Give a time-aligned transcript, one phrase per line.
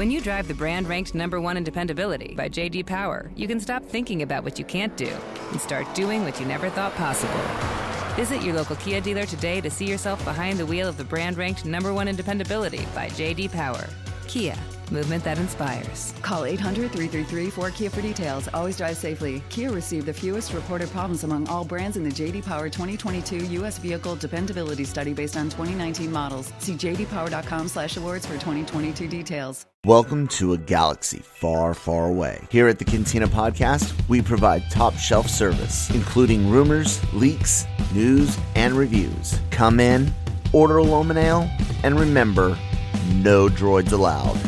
[0.00, 3.60] When you drive the brand ranked number one in dependability by JD Power, you can
[3.60, 5.14] stop thinking about what you can't do
[5.50, 7.38] and start doing what you never thought possible.
[8.16, 11.36] Visit your local Kia dealer today to see yourself behind the wheel of the brand
[11.36, 13.84] ranked number one in dependability by JD Power.
[14.26, 14.56] Kia,
[14.90, 16.12] movement that inspires.
[16.22, 18.48] Call 800 333 4KIA for details.
[18.54, 19.42] Always drive safely.
[19.48, 23.78] Kia received the fewest reported problems among all brands in the JD Power 2022 U.S.
[23.78, 26.52] Vehicle Dependability Study based on 2019 models.
[26.58, 29.66] See jdpower.com slash awards for 2022 details.
[29.86, 32.46] Welcome to a galaxy far, far away.
[32.50, 38.74] Here at the Cantina Podcast, we provide top shelf service, including rumors, leaks, news, and
[38.74, 39.38] reviews.
[39.50, 40.12] Come in,
[40.52, 42.58] order a Loman and remember,
[43.14, 44.38] no droids allowed.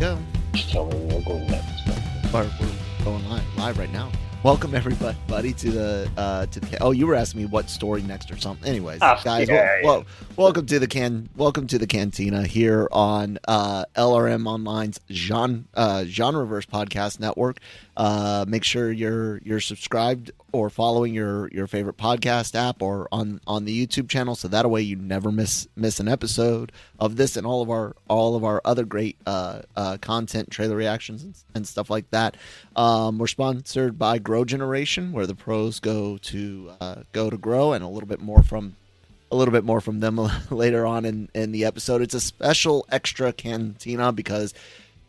[0.00, 0.16] Go.
[0.52, 1.86] Just tell me we'll go next.
[2.32, 4.12] We're, we're going live, live right now.
[4.44, 6.80] Welcome everybody, buddy, to the uh, to the.
[6.80, 8.68] Oh, you were asking me what story next or something.
[8.68, 9.86] Anyways, Ah, guys, yeah, wel- yeah.
[9.86, 10.04] wel-
[10.36, 11.28] welcome to the can.
[11.36, 17.58] Welcome to the Cantina here on uh, LRM Online's genre uh, Genreverse podcast network.
[17.98, 23.40] Uh, make sure you're you're subscribed or following your your favorite podcast app or on
[23.44, 27.36] on the YouTube channel, so that way you never miss miss an episode of this
[27.36, 31.34] and all of our all of our other great uh, uh, content, trailer reactions and,
[31.56, 32.36] and stuff like that.
[32.76, 37.72] Um, we're sponsored by Grow Generation, where the pros go to uh, go to grow,
[37.72, 38.76] and a little bit more from
[39.30, 42.02] a little bit more from them later on in, in the episode.
[42.02, 44.54] It's a special extra cantina because,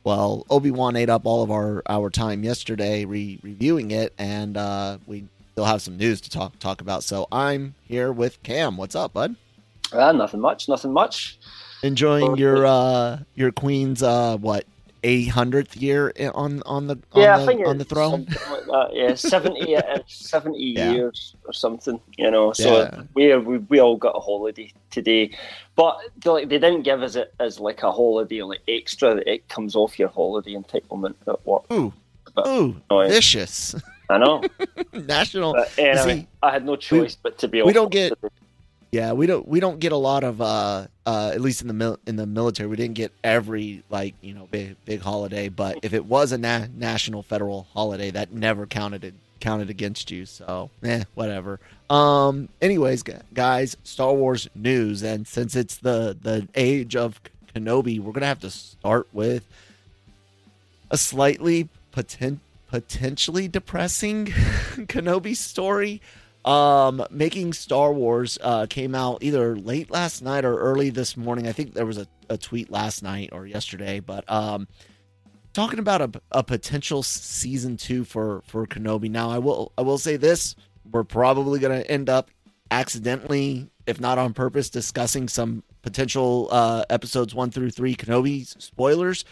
[0.04, 4.58] well, Obi Wan ate up all of our, our time yesterday re- reviewing it, and
[4.58, 7.04] uh, we still have some news to talk talk about.
[7.04, 8.78] So I'm here with Cam.
[8.78, 9.36] What's up, bud?
[9.92, 11.38] Ah, nothing much, nothing much.
[11.84, 14.66] Enjoying your uh, your queen's uh, what
[15.04, 18.26] 800th year on on the on yeah, the, I think on the throne.
[18.26, 18.90] Like that.
[18.94, 20.92] Yeah, seventy, uh, 70 Yeah.
[20.92, 22.00] years or something.
[22.18, 23.04] You know, so Yeah.
[23.14, 25.32] we, we we all got a holiday today,
[25.76, 29.18] but they, like they didn't give us it as like a holiday, like extra.
[29.26, 31.64] It comes off your holiday entitlement at work.
[31.72, 31.94] Ooh,
[32.36, 33.12] But- ooh, annoying.
[33.12, 33.76] vicious
[34.12, 34.42] I know,
[34.94, 35.54] national.
[35.54, 37.62] but anyway, see, I had no choice but to be.
[37.62, 38.34] we don't get- today.
[38.92, 41.74] Yeah, we don't we don't get a lot of uh uh at least in the
[41.76, 45.78] mil- in the military we didn't get every like you know big big holiday but
[45.84, 50.26] if it was a na- national federal holiday that never counted it counted against you
[50.26, 51.60] so eh whatever.
[51.90, 57.22] Um anyways guys Star Wars news and since it's the the age of
[57.56, 59.46] Kenobi we're gonna have to start with
[60.90, 62.40] a slightly poten-
[62.70, 64.26] potentially depressing
[64.88, 66.02] Kenobi story
[66.46, 71.48] um making star wars uh came out either late last night or early this morning.
[71.48, 74.68] I think there was a, a tweet last night or yesterday but um
[75.54, 79.10] talking about a, a potential season two for for kenobi.
[79.10, 80.56] Now i will i will say this
[80.92, 82.32] we're probably going to end up
[82.72, 89.26] accidentally if not on purpose discussing some potential uh episodes one through three kenobi spoilers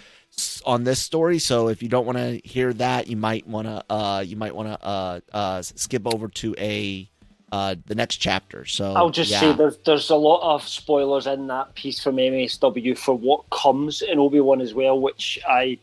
[0.65, 3.83] on this story so if you don't want to hear that you might want to
[3.89, 7.09] uh you might want to uh uh skip over to a
[7.51, 9.39] uh the next chapter so I'll just yeah.
[9.39, 14.01] say there's there's a lot of spoilers in that piece from MSW for what comes
[14.01, 15.79] in Obi Wan as well, which I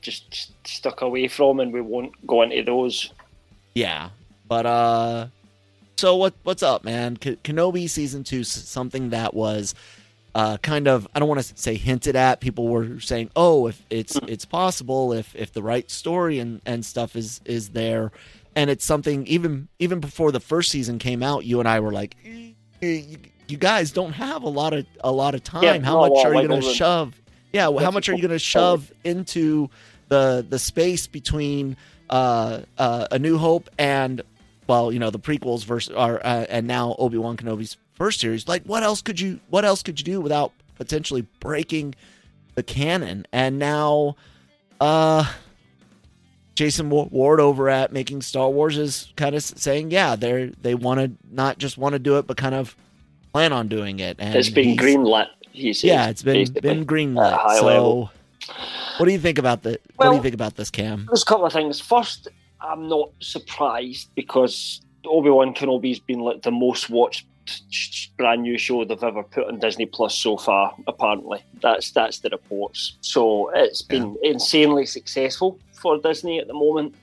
[0.00, 3.12] just stuck away from, and we won't go into those.
[3.74, 4.10] Yeah,
[4.46, 5.26] but uh,
[5.96, 6.34] so what?
[6.42, 7.16] What's up, man?
[7.16, 9.74] K- Kenobi season two, something that was
[10.34, 12.40] uh kind of I don't want to say hinted at.
[12.40, 16.84] People were saying, oh, if it's it's possible if if the right story and and
[16.84, 18.12] stuff is is there,
[18.54, 21.92] and it's something even even before the first season came out, you and I were
[21.92, 22.16] like.
[22.24, 23.18] "Eh, You,
[23.48, 25.62] you guys don't have a lot of a lot of time.
[25.64, 27.20] Yeah, how much are you going to shove?
[27.52, 29.70] Yeah, how much are you going to shove into
[30.08, 31.76] the the space between
[32.10, 34.22] uh, uh, A New Hope and
[34.68, 38.48] well, you know, the prequels versus are uh, and now Obi Wan Kenobi's first series.
[38.48, 41.94] Like, what else could you what else could you do without potentially breaking
[42.54, 43.26] the canon?
[43.32, 44.16] And now,
[44.80, 45.30] uh,
[46.54, 51.00] Jason Ward over at Making Star Wars is kind of saying, yeah, they're they want
[51.00, 52.74] to not just want to do it, but kind of
[53.32, 54.16] plan on doing it.
[54.18, 55.26] And it's been he's- greenlit.
[55.52, 57.58] He says, Yeah, it's been been greenlit.
[57.58, 58.12] So, level.
[58.98, 61.06] what do you think about the What do Well- you think about this, Cam?
[61.08, 61.80] There's a couple of things.
[61.80, 62.28] First,
[62.60, 67.26] I'm not surprised because Obi Wan Kenobi's been like the most watched
[68.16, 70.74] brand new show they've ever put on Disney Plus so far.
[70.86, 72.96] Apparently, that's that's the reports.
[73.00, 76.94] So it's been insanely successful for Disney at the moment.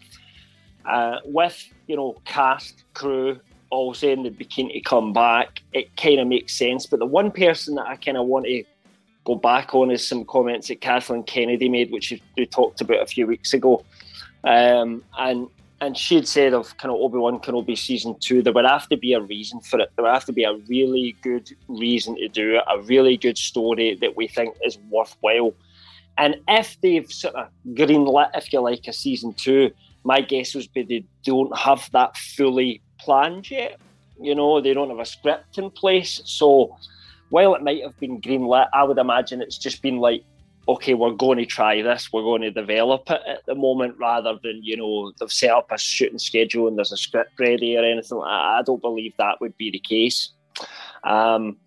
[0.85, 3.39] Uh, with you know cast crew
[3.71, 6.85] all saying they'd be keen to come back, it kind of makes sense.
[6.85, 8.63] But the one person that I kind of want to
[9.25, 13.07] go back on is some comments that Kathleen Kennedy made, which we talked about a
[13.07, 13.83] few weeks ago.
[14.43, 15.47] Um, and
[15.81, 18.97] and she'd said of kind of Obi Wan Kenobi season two, there would have to
[18.97, 19.89] be a reason for it.
[19.95, 23.37] There would have to be a really good reason to do it, a really good
[23.37, 25.53] story that we think is worthwhile.
[26.17, 29.71] And if they've sort of greenlit, if you like, a season two,
[30.05, 33.77] my guess would be they don't have that fully planned yet.
[34.21, 36.21] You know, they don't have a script in place.
[36.23, 36.77] So
[37.29, 40.23] while it might have been greenlit, I would imagine it's just been like,
[40.67, 44.37] okay, we're going to try this, we're going to develop it at the moment, rather
[44.43, 47.83] than you know they've set up a shooting schedule and there's a script ready or
[47.83, 48.17] anything.
[48.17, 50.31] Like I don't believe that would be the case.
[51.03, 51.57] Um,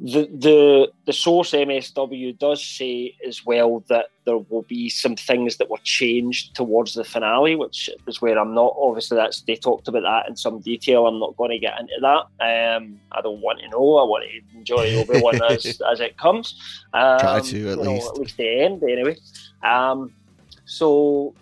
[0.00, 5.56] the the the source MSW does say as well that there will be some things
[5.56, 8.76] that were changed towards the finale, which is where I'm not.
[8.78, 11.06] Obviously, that's they talked about that in some detail.
[11.06, 12.76] I'm not going to get into that.
[12.76, 13.96] Um, I don't want to know.
[13.96, 16.54] I want to enjoy Obi Wan as as it comes.
[16.94, 19.16] Um, Try to at least know, at least the end anyway.
[19.64, 20.12] Um,
[20.64, 21.34] so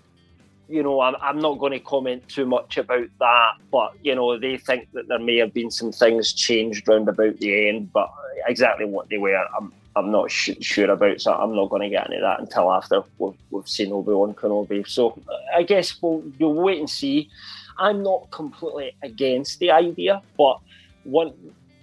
[0.68, 4.38] you know, I'm, I'm not going to comment too much about that, but you know,
[4.38, 8.12] they think that there may have been some things changed round about the end, but
[8.46, 11.88] exactly what they were, I'm I'm not sh- sure about, so I'm not going to
[11.88, 14.86] get into that until after we've, we've seen Obi Wan Kenobi.
[14.86, 15.18] So
[15.54, 17.30] I guess we'll you'll wait and see.
[17.78, 20.60] I'm not completely against the idea, but
[21.04, 21.32] one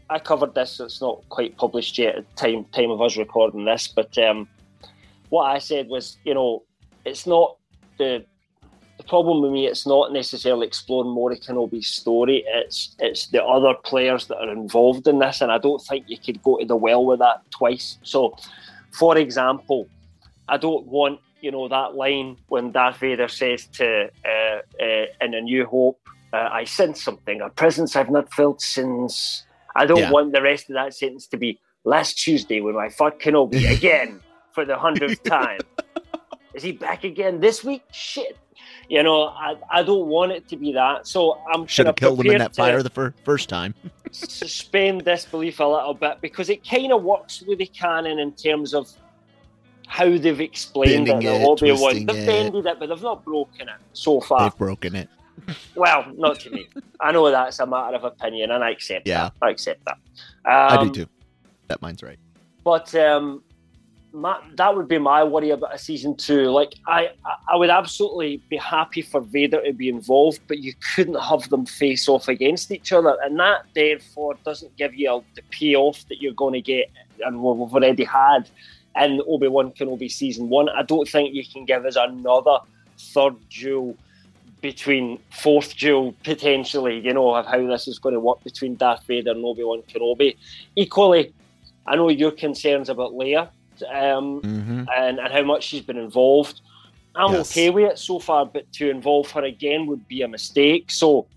[0.10, 0.80] I covered this.
[0.80, 4.48] It's not quite published yet at time time of us recording this, but um,
[5.30, 6.64] what I said was, you know,
[7.06, 7.58] it's not
[7.98, 8.26] the
[9.04, 12.44] the problem with me, it's not necessarily exploring Mori Kenobi's story.
[12.48, 16.18] It's it's the other players that are involved in this, and I don't think you
[16.18, 17.98] could go to the well with that twice.
[18.04, 18.36] So,
[18.92, 19.88] for example,
[20.48, 25.34] I don't want you know that line when Darth Vader says to uh, uh, in
[25.34, 26.00] A New Hope,
[26.32, 29.46] uh, "I sense something, a presence I've not felt since."
[29.76, 30.12] I don't yeah.
[30.12, 34.22] want the rest of that sentence to be last Tuesday when I fought Kenobi again
[34.52, 35.62] for the hundredth time.
[36.54, 37.82] Is he back again this week?
[37.92, 38.38] Shit.
[38.90, 41.08] You know, I, I don't want it to be that.
[41.08, 43.74] So I'm should have killed him in that fire the fir- first time.
[44.12, 48.74] suspend disbelief a little bit because it kind of works with the canon in terms
[48.74, 48.90] of
[49.88, 51.46] how they've explained Bending it.
[51.46, 54.50] Obi Wan, they've bended it, but they've not broken it so far.
[54.50, 55.10] They've broken it.
[55.76, 56.68] well, not to me.
[57.00, 59.24] I know that's a matter of opinion, and I accept yeah.
[59.24, 59.34] that.
[59.42, 59.98] I accept that.
[60.46, 61.08] Um, I do um, too.
[61.68, 62.20] That mine's right.
[62.64, 63.44] But um,
[64.14, 66.52] my, that would be my worry about a season two.
[66.52, 67.10] Like I,
[67.52, 71.66] I would absolutely be happy for Vader to be involved, but you couldn't have them
[71.66, 76.34] face off against each other, and that therefore doesn't give you the payoff that you're
[76.34, 76.92] going to get,
[77.26, 78.50] and we've already had
[78.96, 80.70] in Obi Wan Kenobi season one.
[80.70, 82.60] I don't think you can give us another
[83.00, 83.98] third duel
[84.62, 87.00] between fourth duel potentially.
[87.00, 89.82] You know of how this is going to work between Darth Vader and Obi Wan
[89.82, 90.38] Kenobi.
[90.76, 91.34] Equally,
[91.88, 93.50] I know your concerns about Leia
[93.84, 94.84] um, mm-hmm.
[94.96, 96.62] and, and how much she's been involved.
[97.16, 97.52] I'm yes.
[97.52, 100.90] okay with it so far, but to involve her again would be a mistake.
[100.90, 101.28] So,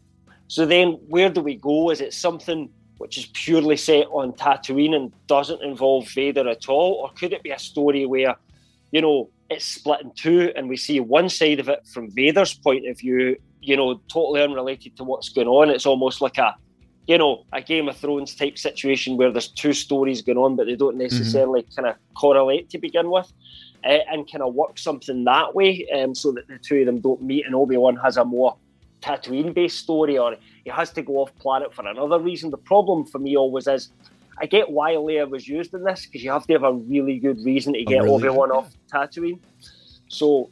[0.48, 1.90] so then where do we go?
[1.90, 6.94] Is it something which is purely set on Tatooine and doesn't involve Vader at all,
[6.94, 8.36] or could it be a story where,
[8.90, 12.54] you know, it's split in two and we see one side of it from Vader's
[12.54, 15.70] point of view, you know, totally unrelated to what's going on.
[15.70, 16.56] It's almost like a
[17.06, 20.66] you know, a Game of Thrones type situation where there's two stories going on, but
[20.66, 21.02] they don't mm-hmm.
[21.02, 21.74] necessarily mm-hmm.
[21.74, 23.32] kind of correlate to begin with,
[23.84, 27.00] uh, and kind of work something that way, um, so that the two of them
[27.00, 28.56] don't meet, and Obi Wan has a more
[29.02, 32.50] Tatooine based story, or he has to go off planet for another reason.
[32.50, 33.90] The problem for me always is.
[34.38, 37.18] I get why Leia was used in this because you have to have a really
[37.18, 39.38] good reason to get really Obi Wan off Tatooine.
[40.08, 40.50] So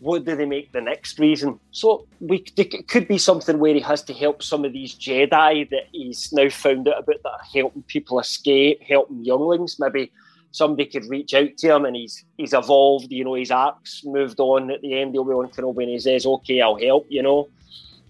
[0.00, 1.58] what do they make the next reason?
[1.70, 5.68] So we it could be something where he has to help some of these Jedi
[5.70, 9.78] that he's now found out about that are helping people escape, helping younglings.
[9.78, 10.12] Maybe
[10.50, 14.40] somebody could reach out to him and he's he's evolved, you know, his arc's moved
[14.40, 17.48] on at the end of Obi-Wan Kenobi and he says, Okay, I'll help, you know.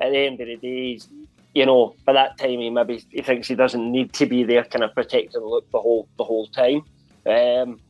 [0.01, 1.01] At the end of the day,
[1.55, 4.65] you know, by that time he maybe he thinks he doesn't need to be there
[4.65, 6.83] kind of protecting Luke the whole the whole time.
[7.27, 7.81] Um,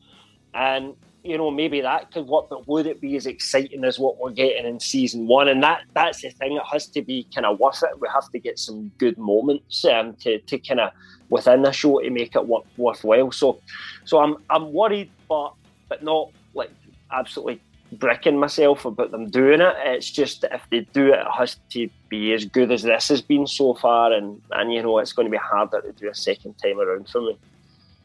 [0.52, 4.18] and you know, maybe that could work, but would it be as exciting as what
[4.18, 5.48] we're getting in season one?
[5.48, 7.98] And that that's the thing; it has to be kind of worth it.
[7.98, 10.92] We have to get some good moments um, to to kind of
[11.30, 13.32] within the show to make it work worthwhile.
[13.32, 13.60] So,
[14.04, 15.54] so I'm I'm worried, but
[15.88, 16.70] but not like
[17.10, 17.62] absolutely
[17.92, 19.74] bricking myself about them doing it.
[19.78, 23.22] It's just if they do it, it has to be as good as this has
[23.22, 26.14] been so far, and and you know, it's going to be harder to do a
[26.14, 27.38] second time around for me.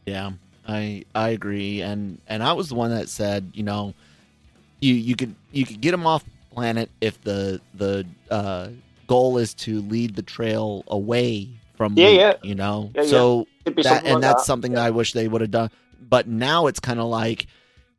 [0.06, 0.32] Yeah.
[0.70, 3.94] I I agree, and and I was the one that said, you know,
[4.80, 8.70] you you could you could get them off planet if the the uh,
[9.08, 12.34] goal is to lead the trail away from yeah, Luke, yeah.
[12.44, 12.92] you know.
[12.94, 14.46] Yeah, so that and like that's that.
[14.46, 14.80] something yeah.
[14.80, 15.72] that I wish they would have done.
[16.08, 17.48] But now it's kind of like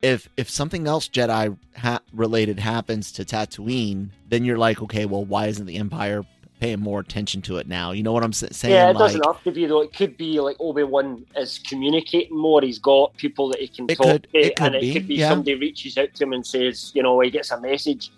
[0.03, 5.25] if if something else Jedi ha- related happens to Tatooine, then you're like, okay, well,
[5.25, 6.25] why isn't the Empire
[6.61, 7.91] paying more attention to it now.
[7.93, 8.73] You know what I'm saying?
[8.73, 9.81] Yeah, it like, doesn't have to be though.
[9.81, 12.61] It could be like Obi Wan is communicating more.
[12.61, 15.15] He's got people that he can talk could- to, it and be, it could be
[15.17, 15.31] yeah.
[15.31, 18.13] somebody reaches out to him and says, you know, he gets a message.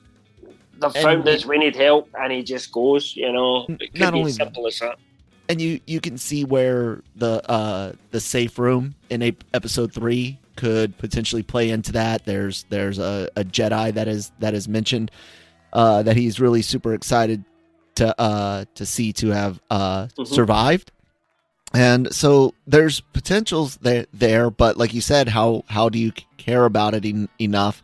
[0.78, 1.46] They've And found us.
[1.46, 3.14] We need help, and he just goes.
[3.16, 4.98] You know, it could not be only simple as that.
[5.48, 10.38] and you you can see where the uh the safe room in a, episode three
[10.56, 12.24] could potentially play into that.
[12.24, 15.10] There's there's a, a Jedi that is that is mentioned
[15.72, 17.44] uh, that he's really super excited
[17.96, 20.26] to uh to see to have uh Mhm.
[20.26, 20.92] survived.
[21.74, 26.64] And so there's potentials there there, but like you said, how how do you care
[26.64, 27.82] about it en- enough?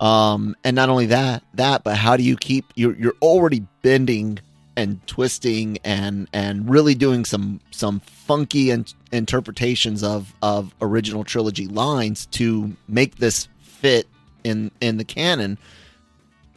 [0.00, 4.40] Um, and not only that, that, but how do you keep you're you're already bending
[4.76, 11.68] and twisting and and really doing some some funky in, interpretations of of original trilogy
[11.68, 14.08] lines to make this fit
[14.42, 15.58] in in the canon.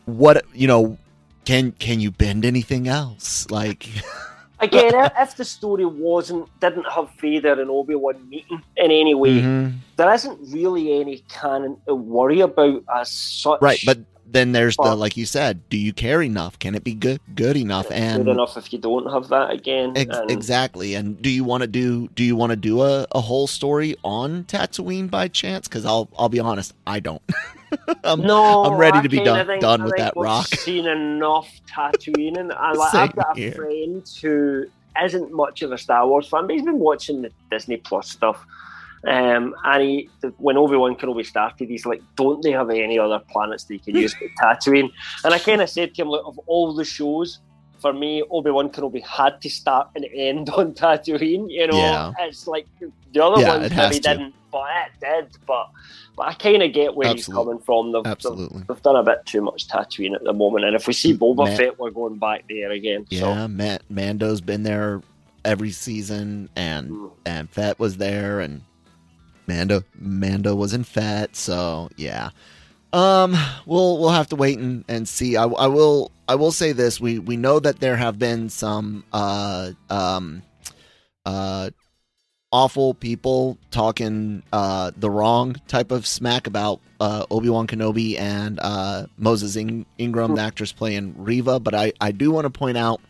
[0.05, 0.97] What you know,
[1.45, 3.49] can can you bend anything else?
[3.49, 3.87] Like,
[4.59, 9.13] Again, if- if the story wasn't didn't have Vader and Obi Wan meeting in any
[9.13, 9.73] way, Mhm.
[9.97, 13.61] there isn't really any canon to worry about as such.
[13.61, 13.79] right?
[13.85, 16.57] But then there's the like you said, do you care enough?
[16.59, 17.89] Can it be good good enough?
[17.91, 19.93] And good enough if you don't have that again.
[19.95, 20.95] Ex- and- exactly.
[20.95, 23.95] And do you want to do do you want to do a, a whole story
[24.03, 25.67] on Tatooine by chance?
[25.67, 27.21] Because I'll I'll be honest, I don't.
[28.03, 30.47] I'm, no, I'm ready I to be done- think- done I with that rock.
[30.47, 33.51] Seen enough Tatooine, and I, like, I've got a here.
[33.51, 34.65] friend who
[35.03, 38.45] isn't much of a Star Wars fan, but he's been watching the Disney Plus stuff.
[39.07, 43.19] Um, and he, when Obi Wan Kenobi started, he's like, "Don't they have any other
[43.29, 44.89] planets they can use but Tatooine?"
[45.23, 47.39] And I kind of said to him, "Look, of all the shows,
[47.79, 51.45] for me, Obi Wan Kenobi had to start and end on Tatooine.
[51.51, 52.11] You know, Yeah.
[52.19, 52.65] it's like
[53.13, 55.37] the other Yeah, ones maybe didn't, but it did.
[55.45, 55.69] But
[56.17, 57.17] but I kind of get where Absolutely.
[57.17, 57.91] he's coming from.
[57.91, 58.63] They've, they've- Absolutely.
[58.67, 61.55] They've, done a bit too much Tatooine at the moment, and if we see Boba
[61.57, 63.05] Fett, we're going back there again.
[63.11, 65.01] Yeah, Ma- Mando's been there
[65.43, 67.11] every season, and Mm.
[67.27, 68.61] and Fett was there, and
[69.47, 71.35] Mando Mando was in Fett.
[71.35, 72.29] So yeah,
[72.93, 73.35] um,
[73.65, 75.37] we'll we'll have to wait and, and see.
[75.37, 79.03] I, I will I will say this: we we know that there have been some
[79.11, 80.43] uh um
[81.25, 81.69] uh
[82.51, 89.07] awful people talking uh the wrong type of smack about uh Obi-Wan Kenobi and uh
[89.17, 93.01] Moses In- Ingram the actress playing Reva but I I do want to point out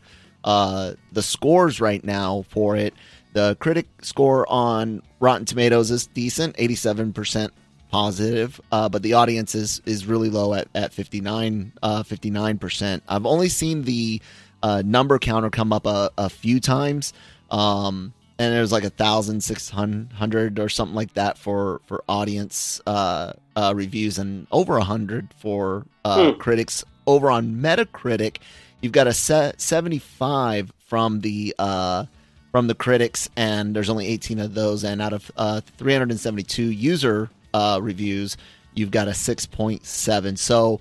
[0.45, 2.95] uh the scores right now for it
[3.35, 7.51] the critic score on Rotten Tomatoes is decent 87%
[7.91, 13.25] positive uh but the audience is is really low at at 59 uh 59% I've
[13.25, 14.21] only seen the
[14.63, 17.13] uh number counter come up a, a few times
[17.51, 22.03] um and it was like a thousand six hundred or something like that for for
[22.09, 26.37] audience uh, uh, reviews and over a hundred for uh, Hmm.
[26.37, 26.83] critics.
[27.07, 28.39] Over on Metacritic,
[28.81, 32.07] you've got a se- seventy five from the uh,
[32.55, 34.85] from the critics, and there's only eighteen of those.
[34.85, 38.37] And out of uh, three hundred and seventy two user uh, reviews,
[38.75, 40.37] you've got a six point seven.
[40.37, 40.79] So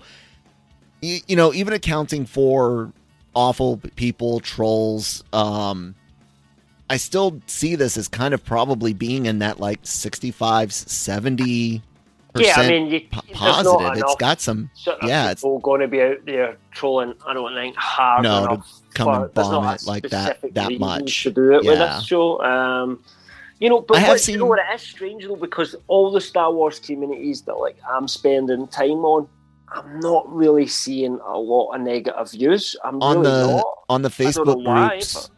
[1.02, 2.92] you, you know, even accounting for
[3.34, 5.96] awful people, trolls, um,
[6.88, 11.82] I still see this as kind of probably being in that like 65, 70
[12.36, 13.80] Yeah, I mean, you, not positive.
[13.92, 17.14] It's enough got some, sort of yeah, it's- people going to be out there trolling.
[17.26, 18.62] I don't think hard No, to
[18.94, 21.22] come and bomb it like that- that much.
[21.24, 21.96] to do it with Yeah.
[21.96, 22.40] this show.
[22.42, 23.04] Um,
[23.60, 24.58] you know, but I have seen- you know what?
[24.58, 29.04] It is strange though because all the Star Wars communities that like I'm spending time
[29.04, 29.28] on,
[29.68, 32.74] I'm not really seeing a lot of negative views.
[32.84, 33.64] I'm on really the not.
[33.88, 35.30] on the I don't know Facebook why, groups.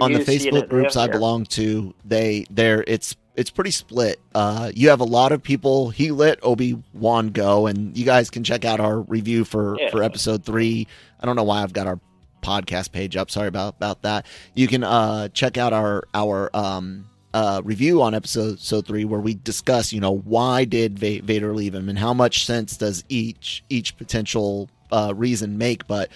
[0.00, 1.12] on the Facebook it there, groups I yeah.
[1.12, 4.20] belong to, they they're it's it's pretty split.
[4.34, 5.90] Uh, you have a lot of people.
[5.90, 9.90] He let Obi Wan go, and you guys can check out our review for Yeah.
[9.90, 10.86] for episode three.
[11.20, 11.98] I don't know why I've got our
[12.42, 13.30] podcast page up.
[13.30, 14.26] Sorry about about that.
[14.54, 19.18] You can uh check out our our um uh review on episode so three where
[19.18, 23.02] we discuss you know why did Va- Vader leave him and how much sense does
[23.08, 26.10] each each potential uh reason make, but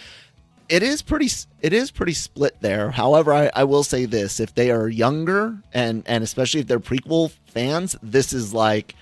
[0.69, 1.29] it is pretty
[1.63, 5.59] it is pretty split there however I, I will say this if they are younger
[5.73, 8.95] and and especially if they're prequel fans this is like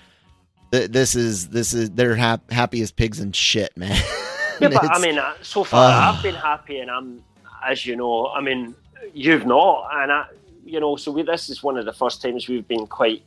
[0.71, 3.99] this is this is they're hap- happy as pigs and shit man
[4.59, 6.17] Yeah, but I mean, uh, so far Ah.
[6.17, 7.21] I've been happy, and I'm,
[7.63, 8.73] as you know, I mean,
[9.13, 10.25] you've not, and I,
[10.65, 13.21] you know, so we, this is one of the first times we've been quite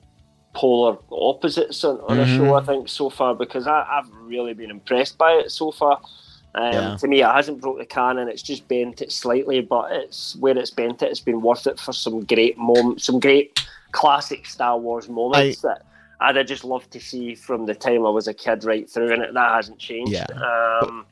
[0.54, 2.36] polar opposites on, on a Mhm.
[2.36, 2.54] show.
[2.54, 6.00] I think so far because I, I've really been impressed by it so far.
[6.54, 6.96] Um, Yeah.
[6.96, 8.28] To me, it hasn't broke the canon.
[8.28, 11.10] It's just bent it slightly, but it's where it's bent it.
[11.10, 15.84] It's been worth it for some great moments, some great classic Star Wars moments that
[16.20, 19.12] I'd have just loved to see from the time I was a kid right through,
[19.12, 20.12] and it, that hasn't changed.
[20.12, 20.26] Yeah.
[20.82, 21.06] Um,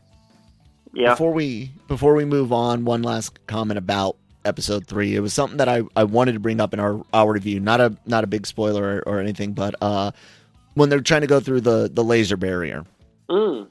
[0.92, 1.10] Yeah.
[1.10, 5.14] Before we before we move on, one last comment about episode three.
[5.14, 7.60] It was something that I, I wanted to bring up in our, our review.
[7.60, 10.10] Not a not a big spoiler or, or anything, but uh,
[10.74, 12.84] when they're trying to go through the the laser barrier,
[13.28, 13.68] Mm.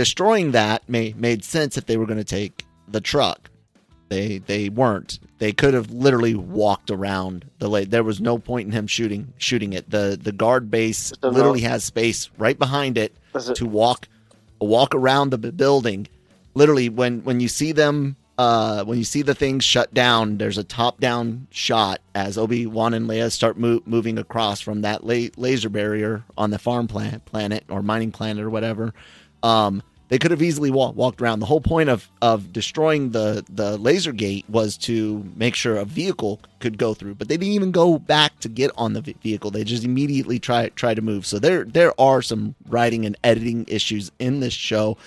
[0.00, 3.50] Destroying that made made sense if they were going to take the truck.
[4.08, 5.18] They they weren't.
[5.38, 9.32] They could have literally walked around the la There was no point in him shooting
[9.36, 9.90] shooting it.
[9.90, 13.14] The the guard base literally has space right behind it
[13.50, 14.08] it- to walk
[14.58, 16.08] walk around the building.
[16.54, 20.58] Literally, when when you see them, uh, when you see the things shut down, there's
[20.58, 25.06] a top down shot as Obi Wan and Leia start mo- moving across from that
[25.06, 28.92] la- laser barrier on the farm planet, planet or mining planet or whatever.
[29.42, 31.38] Um, they could have easily wa- walked around.
[31.38, 35.84] The whole point of of destroying the the laser gate was to make sure a
[35.84, 39.52] vehicle could go through, but they didn't even go back to get on the vehicle.
[39.52, 41.24] They just immediately try try to move.
[41.24, 44.98] So there there are some writing and editing issues in this show,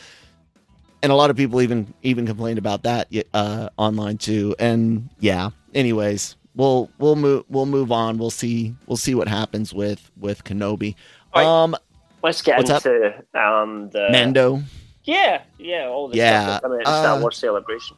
[1.04, 4.56] and a lot of people even even complained about that uh, online too.
[4.58, 8.18] And yeah, anyways, we'll we'll move we'll move on.
[8.18, 10.96] We'll see we'll see what happens with with Kenobi.
[11.36, 11.46] Right.
[11.46, 11.76] Um,
[12.24, 12.86] Let's get What's up?
[12.86, 14.64] into um the Mando.
[15.04, 17.98] Yeah, yeah, all the Yeah, stuff that's coming out of Star uh, Wars Celebration.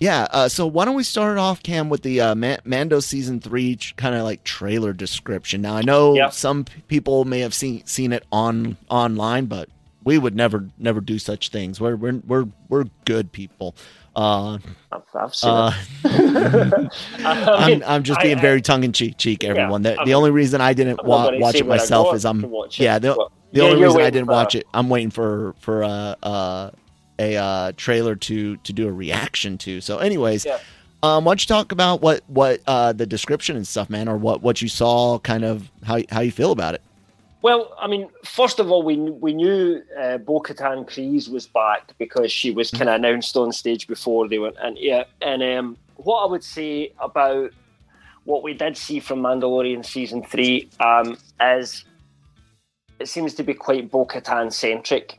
[0.00, 3.38] Yeah, uh, so why don't we start off, Cam, with the uh, Ma- Mando season
[3.38, 5.60] three kind of like trailer description?
[5.62, 6.30] Now I know Yeah.
[6.30, 9.68] some p- people may have seen seen it on online, but
[10.02, 11.80] we would never never do such things.
[11.80, 13.76] We're we're we're, we're good people.
[14.16, 14.54] Uh,
[14.90, 15.72] I've, I've seen uh,
[16.04, 16.92] it.
[17.24, 19.44] I I'm I'm just being I- very tongue in cheek, cheek.
[19.44, 19.82] Everyone.
[19.82, 22.80] the, I the only reason I didn't wa- watch it myself is I'm to watch
[22.80, 22.98] it, yeah.
[22.98, 26.16] The, the Yeah, only reason I didn't for- watch it, I'm waiting for for a
[26.22, 26.70] uh,
[27.18, 29.80] a uh, trailer to to do a reaction to.
[29.80, 30.58] So, anyways, Yeah.
[31.02, 34.16] um, why don't you talk about what what uh, the description and stuff, man, or
[34.16, 36.82] what what you saw, kind of how how you feel about it.
[37.42, 42.30] Well, I mean, first of all, we we knew uh, Bo-Katan Kryze was back because
[42.30, 46.22] she was kind of announced on stage before they went, and yeah, and um, what
[46.22, 47.50] I would say about
[48.24, 51.84] what we did see from Mandalorian season three um, is
[53.00, 55.18] it seems to be quite Bo-Katan centric.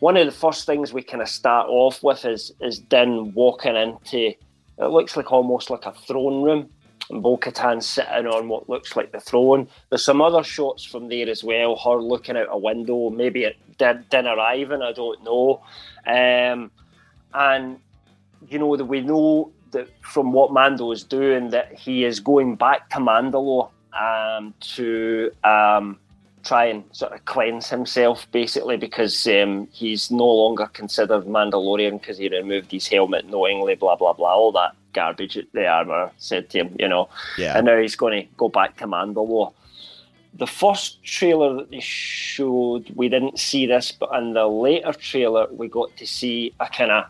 [0.00, 3.74] One of the first things we kind of start off with is is Din walking
[3.74, 4.34] into
[4.76, 6.68] it looks like almost like a throne room,
[7.10, 9.68] and Bo-Katan sitting on what looks like the throne.
[9.88, 11.76] There's some other shots from there as well.
[11.76, 14.82] Her looking out a window, maybe it did Din arriving.
[14.82, 15.62] I don't know.
[16.06, 16.70] Um,
[17.32, 17.78] and
[18.48, 22.56] you know that we know that from what Mando is doing that he is going
[22.56, 25.98] back to Mandalore um, to um,
[26.44, 32.18] try and sort of cleanse himself, basically, because um, he's no longer considered Mandalorian because
[32.18, 36.58] he removed his helmet knowingly, blah blah blah, all that garbage the armor said to
[36.58, 37.08] him, you know.
[37.36, 39.52] Yeah, And now he's going to go back to Mandalore.
[40.34, 45.46] The first trailer that they showed, we didn't see this, but in the later trailer,
[45.50, 47.04] we got to see a kind of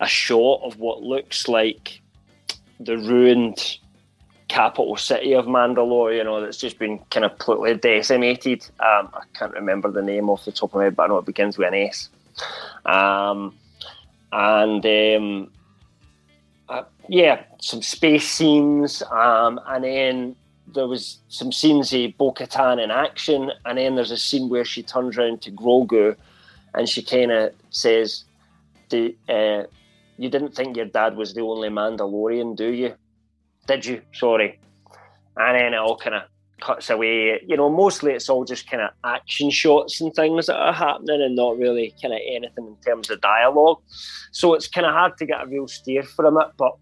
[0.00, 2.00] a shot of what looks like
[2.80, 3.78] the ruined
[4.56, 6.16] capital city of Mandalore.
[6.16, 8.66] You know, that's just been kind of completely decimated.
[8.80, 11.18] Um, I can't remember the name off the top of my head, but I know
[11.18, 12.08] it begins with an S.
[12.86, 13.54] Um,
[14.32, 15.50] and um,
[16.70, 20.36] uh, yeah, some space scenes, um, and then
[20.74, 24.82] there was some scenes of Bo-Katan in action, and then there's a scene where she
[24.82, 26.16] turns around to Grogu,
[26.74, 28.24] and she kind of says,
[28.88, 29.64] "Do uh,
[30.16, 32.94] you didn't think your dad was the only Mandalorian, do you?
[33.66, 34.02] Did you?
[34.12, 34.58] Sorry."
[35.36, 36.22] And then it all kind of
[36.60, 37.42] cuts away.
[37.46, 41.20] You know, mostly it's all just kind of action shots and things that are happening,
[41.22, 43.78] and not really kind of anything in terms of dialogue.
[44.32, 46.74] So it's kind of hard to get a real steer from it, but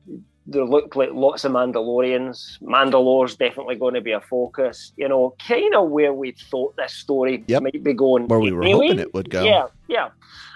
[0.46, 2.60] there look like lots of Mandalorians.
[2.60, 4.92] Mandalore's definitely going to be a focus.
[4.96, 7.62] You know, kind of where we thought this story Yep.
[7.62, 8.28] might be going.
[8.28, 8.88] where we were anyway.
[8.88, 9.42] hoping it would go.
[9.42, 10.10] Yeah, yeah.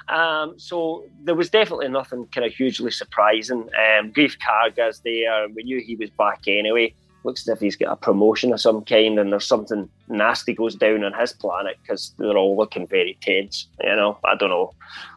[0.09, 3.63] Um, so there was definitely nothing kind of hugely surprising.
[3.63, 5.49] Um, Greef Karga's there.
[5.49, 6.95] We knew he was back anyway.
[7.25, 10.77] Looks as if he's got a promotion of some kind, and there's something nasty goes
[10.77, 13.67] down on his planet because they're all looking very tense.
[13.83, 14.73] You know, I don't know,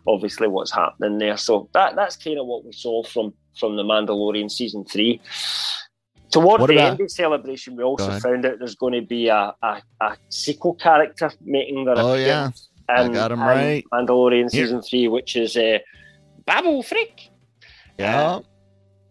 [0.08, 1.38] obviously what's happening there.
[1.38, 5.22] So that that's kind of what we saw from from the Mandalorian season three.
[6.32, 9.28] Toward What the about- end of celebration, we also found out there's going to be
[9.28, 12.52] a, a, a sequel character making their Oh, yeah.
[12.90, 13.84] Appearance I got 'em in right.
[13.94, 15.80] Mandalorian season three, which is uh,
[16.46, 17.30] Babu Frick.
[17.98, 18.40] Yeah.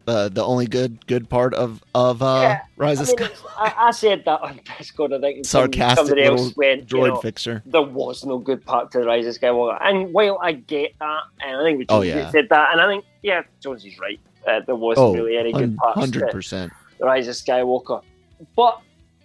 [0.06, 3.48] The the only good good part of of uh, Yeah, Rise I, of mean, Sky
[3.58, 5.12] I, I said that on Discord.
[5.12, 7.62] I think and sarcastic somebody else went, you droid know, fixer.
[7.66, 9.78] there was no good part to the Rise of Skywalker.
[9.82, 12.30] And while I get that, and I think we Oh, Jones yeah.
[12.30, 14.18] said that, and I think yeah, Jones is right.
[14.48, 16.72] Uh, there wasn't Oh, really any good parts Hundred percent.
[16.98, 18.02] Rise of Skywalker.
[18.56, 18.80] But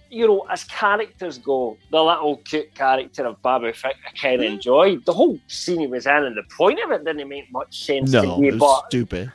[0.09, 4.51] you know, as characters go, the little cute character of Babu Frick, I kind of
[4.51, 5.05] enjoyed.
[5.05, 8.11] The whole scene he was in and the point of it didn't make much sense
[8.11, 9.31] No, to me, it was but stupid.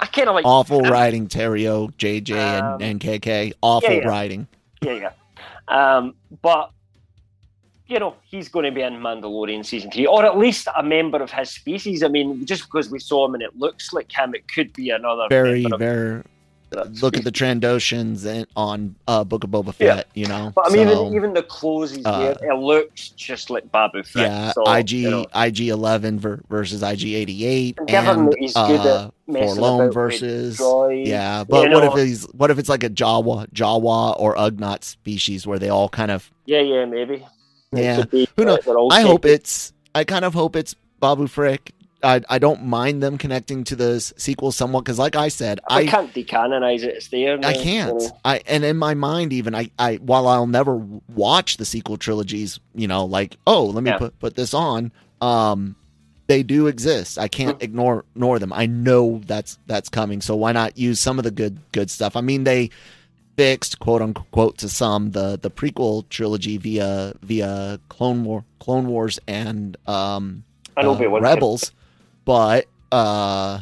[0.00, 3.52] I kind of like Awful um, writing, Terrio, JJ, Um, and, and KK.
[3.62, 4.08] Awful yeah, yeah.
[4.08, 4.48] writing.
[4.82, 5.10] Yeah, yeah.
[5.68, 6.70] Um, but
[7.88, 11.22] you know, he's going to be in Mandalorian season three, or at least a member
[11.22, 12.02] of his species.
[12.02, 14.90] I mean, just because we saw him and it looks like him, it could be
[14.90, 16.22] another Very, very.
[16.70, 17.32] Look at the.
[17.32, 19.96] Trandoshans and on uh, Book of Boba Yeah.
[19.96, 20.08] Fett.
[20.14, 23.10] You know, But I mean, So, even, even the clothes he's uh, wearing, it looks
[23.10, 24.26] just like Babu Frick.
[24.26, 29.10] yeah, so, IG you know, IG eleven ver- versus IG eighty eight, And and uh,
[29.28, 31.44] Forlone versus yeah.
[31.44, 34.84] But you what know, if he's what if it's like a Jawa Jawa or Ugnaught
[34.84, 37.24] species where they all kind of Yeah, yeah, maybe.
[37.72, 38.04] Yeah.
[38.04, 38.60] be, Who knows?
[38.90, 39.72] I hope it's.
[39.94, 41.72] I kind of hope it's Babu Frick.
[42.02, 45.80] I I don't mind them connecting to the sequel somewhat because, like I said, I
[45.80, 46.96] I can't decanonize it.
[46.96, 47.38] It's there.
[47.42, 48.00] I can't.
[48.24, 52.60] I and in my mind, even I I while I'll never watch the sequel trilogies,
[52.74, 53.98] you know, like oh, let me Yeah.
[53.98, 54.92] put put this on.
[55.20, 55.74] Um,
[56.28, 57.18] they do exist.
[57.18, 58.52] I can't ignore ignore them.
[58.52, 60.20] I know that's that's coming.
[60.20, 62.14] So why not use some of the good good stuff?
[62.16, 62.70] I mean, they
[63.36, 69.18] fixed quote unquote to some the the prequel trilogy via via Clone War Clone Wars
[69.26, 70.44] and um
[70.76, 70.82] uh,
[71.20, 71.72] Rebels,
[72.28, 73.60] but uh.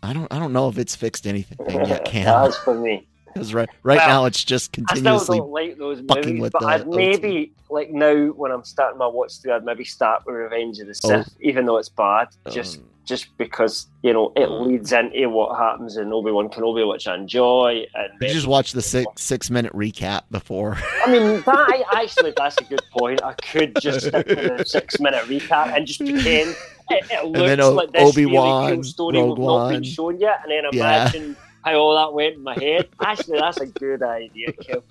[0.00, 0.32] I don't.
[0.32, 2.24] I don't know if it's fixed anything yet, Cam.
[2.24, 3.04] That's for me.
[3.26, 5.38] Because right, right Well, now it's just I still continuously.
[5.38, 9.54] don't like those movies, but I'd maybe like now when I'm starting my watch through,
[9.54, 11.08] I'd maybe start with Revenge of the Oh.
[11.08, 15.28] Sith, even though it's bad, just Um, just because you know it um, leads into
[15.30, 17.84] what happens in Obi Wan Kenobi, which I enjoy.
[17.94, 20.78] And you just watch the six six minute recap before.
[21.04, 23.20] I mean, that I, actually that's a good point.
[23.24, 26.54] I could just stick to the six minute recap and just pretend
[26.90, 30.20] it, it looks O- like this Obi-Wan, really cool story Rogue we've not been shown
[30.20, 31.04] yet, and then Yeah.
[31.06, 32.88] imagine how all that went in my head.
[33.00, 34.82] Actually, that's a good idea, Kev.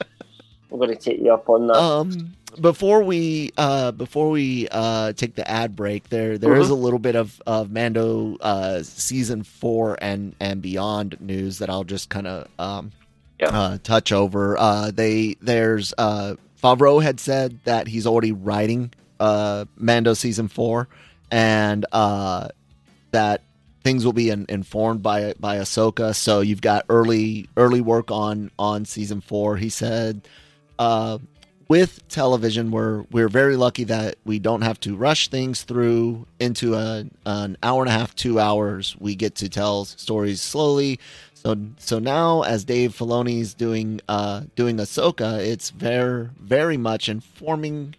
[0.72, 1.76] I'm going to take you up on that.
[1.78, 6.72] um, before we uh before we uh take the ad break, there there is Mhm.
[6.72, 11.84] a little bit of of Mando uh season four and and beyond news that I'll
[11.84, 12.92] just kind of um
[13.40, 13.48] Yeah.
[13.50, 14.58] uh, touch over.
[14.58, 20.88] Uh, they there's uh Favreau had said that he's already writing uh Mando season four,
[21.32, 22.48] and uh
[23.12, 23.42] that
[23.88, 26.14] things will be in, informed by by Ahsoka.
[26.14, 29.56] So you've got early early work on on season four.
[29.56, 30.28] He said,
[30.78, 31.20] uh,
[31.70, 36.76] with television, we're we're very lucky that we don't have to rush things through into
[36.76, 38.96] a an hour and a half, two hours.
[39.00, 41.00] We get to tell stories slowly.
[41.34, 47.96] So so now, as Dave Filoni's doing uh doing Ahsoka, it's very very much informing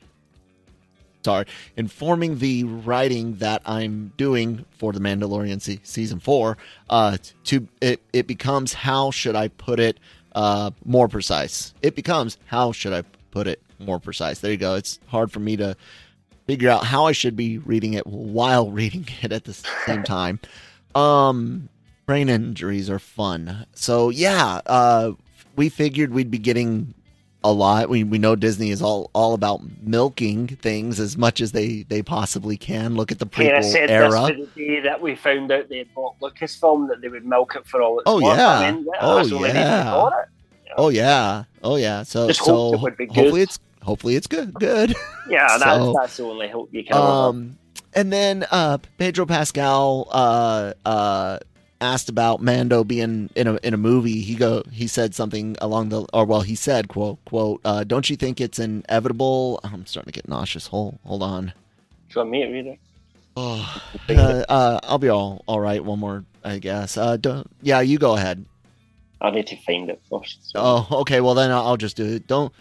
[1.24, 6.56] sorry, informing the writing that I'm doing for the Mandalorian se- season four.
[6.88, 9.98] Uh, to it, it becomes how should I put it
[10.34, 11.74] uh, more precise.
[11.82, 14.40] It becomes how should I put it more precise.
[14.40, 14.74] There you go.
[14.74, 15.76] It's hard for me to
[16.46, 19.54] figure out how I should be reading it while reading it at the
[19.86, 20.40] same time.
[20.94, 21.68] Um,
[22.06, 23.66] brain injuries are fun.
[23.74, 25.12] So yeah, uh,
[25.56, 26.94] we figured we'd be getting
[27.48, 27.88] a lot.
[27.88, 32.02] We we know Disney is all all about milking things as much as they they
[32.02, 32.94] possibly can.
[32.94, 34.10] Look at the Hey, I prequel said era.
[34.36, 37.66] this the day that we found out they bought Lucasfilm that they would milk it
[37.66, 38.36] for all its Oh, worth.
[38.38, 38.48] yeah.
[38.48, 40.06] I mean, Oh, that's yeah.
[40.06, 40.28] it.
[40.76, 42.02] Oh yeah, oh yeah.
[42.02, 43.16] So Just so hoped it would be good.
[43.16, 44.54] hopefully it's hopefully it's good.
[44.54, 44.94] Good.
[45.30, 46.96] Yeah, that's, So, that's the only hope you can.
[46.96, 47.58] Um,
[47.94, 51.38] and then uh, Pedro Pascal uh, uh,
[51.80, 54.20] asked about Mando being in a in a movie.
[54.20, 58.10] He go he said something along the or well he said quote quote uh, Don't
[58.10, 59.60] you think it's inevitable?
[59.64, 60.68] I'm starting to get nauseous.
[60.68, 61.46] Hold hold on.
[61.46, 61.52] Do
[62.14, 62.78] you want me to read it?
[63.36, 65.84] Oh, uh, uh, I'll be all all right.
[65.84, 66.96] One more, I guess.
[66.96, 68.44] Uh, don't, yeah, you go ahead.
[69.20, 70.50] I need to find it first.
[70.50, 70.58] So.
[70.60, 71.20] Oh, okay.
[71.20, 72.26] Well, then I'll I'll just do it.
[72.26, 72.52] Don't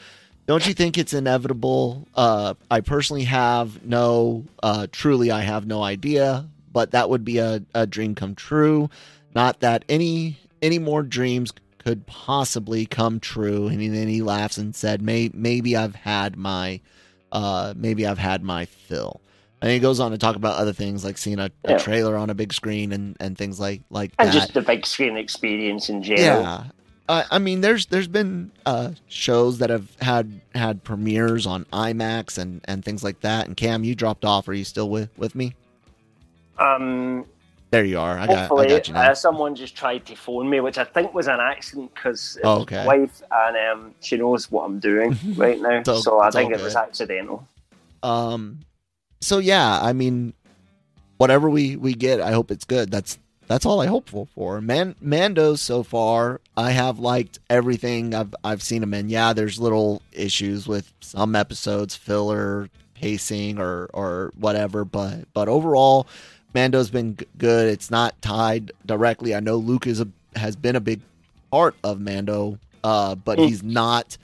[0.47, 2.07] don't you think it's inevitable?
[2.15, 6.45] Uh, I personally have no, uh, truly, I have no idea.
[6.77, 8.91] But that would be a, a dream come true.
[9.33, 13.65] Not that any any more dreams could possibly come true.
[13.65, 16.79] And then he laughs and said, "May maybe I've had my,
[17.31, 19.21] uh, maybe I've had my fill."
[19.59, 22.29] And he goes on to talk about other things like seeing a, a trailer on
[22.29, 24.33] a big screen and, and things like like and that.
[24.33, 26.43] just the big screen experience in general.
[26.43, 26.63] Yeah.
[27.09, 32.37] Uh, I mean, there's there's been uh, shows that have had had premieres on IMAX
[32.37, 33.47] and, and things like that.
[33.47, 34.47] And Cam, you dropped off.
[34.47, 35.55] Are you still with, with me?
[36.59, 37.25] Um,
[37.71, 38.17] There you are.
[38.17, 41.13] I got I got you uh, someone just tried to phone me, which I think
[41.13, 42.85] was an accident because Oh, my okay.
[42.85, 45.83] wife and um, she knows what I'm doing right now.
[45.87, 47.47] All- so I think it was accidental.
[48.03, 48.59] Um,
[49.21, 50.33] so yeah, I mean,
[51.17, 52.89] whatever we we get, I hope it's good.
[52.91, 53.17] That's
[53.47, 54.61] that's all I hope for.
[54.61, 59.09] Man Mando so far, I have liked everything I've I've seen him in.
[59.09, 66.07] Yeah, there's little issues with some episodes, filler, pacing, or or whatever, but but overall,
[66.53, 67.69] Mando's been g- good.
[67.69, 69.35] It's not tied directly.
[69.35, 71.01] I know Luke is a has been a big
[71.51, 74.17] part of Mando, uh, but he's not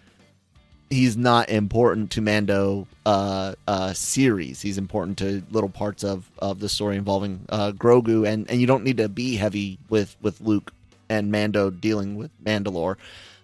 [0.94, 4.62] he's not important to Mando uh, uh, series.
[4.62, 8.68] He's important to little parts of, of the story involving uh, Grogu, and, and you
[8.68, 10.72] don't need to be heavy with, with Luke
[11.10, 12.98] and Mando dealing with Mandalore.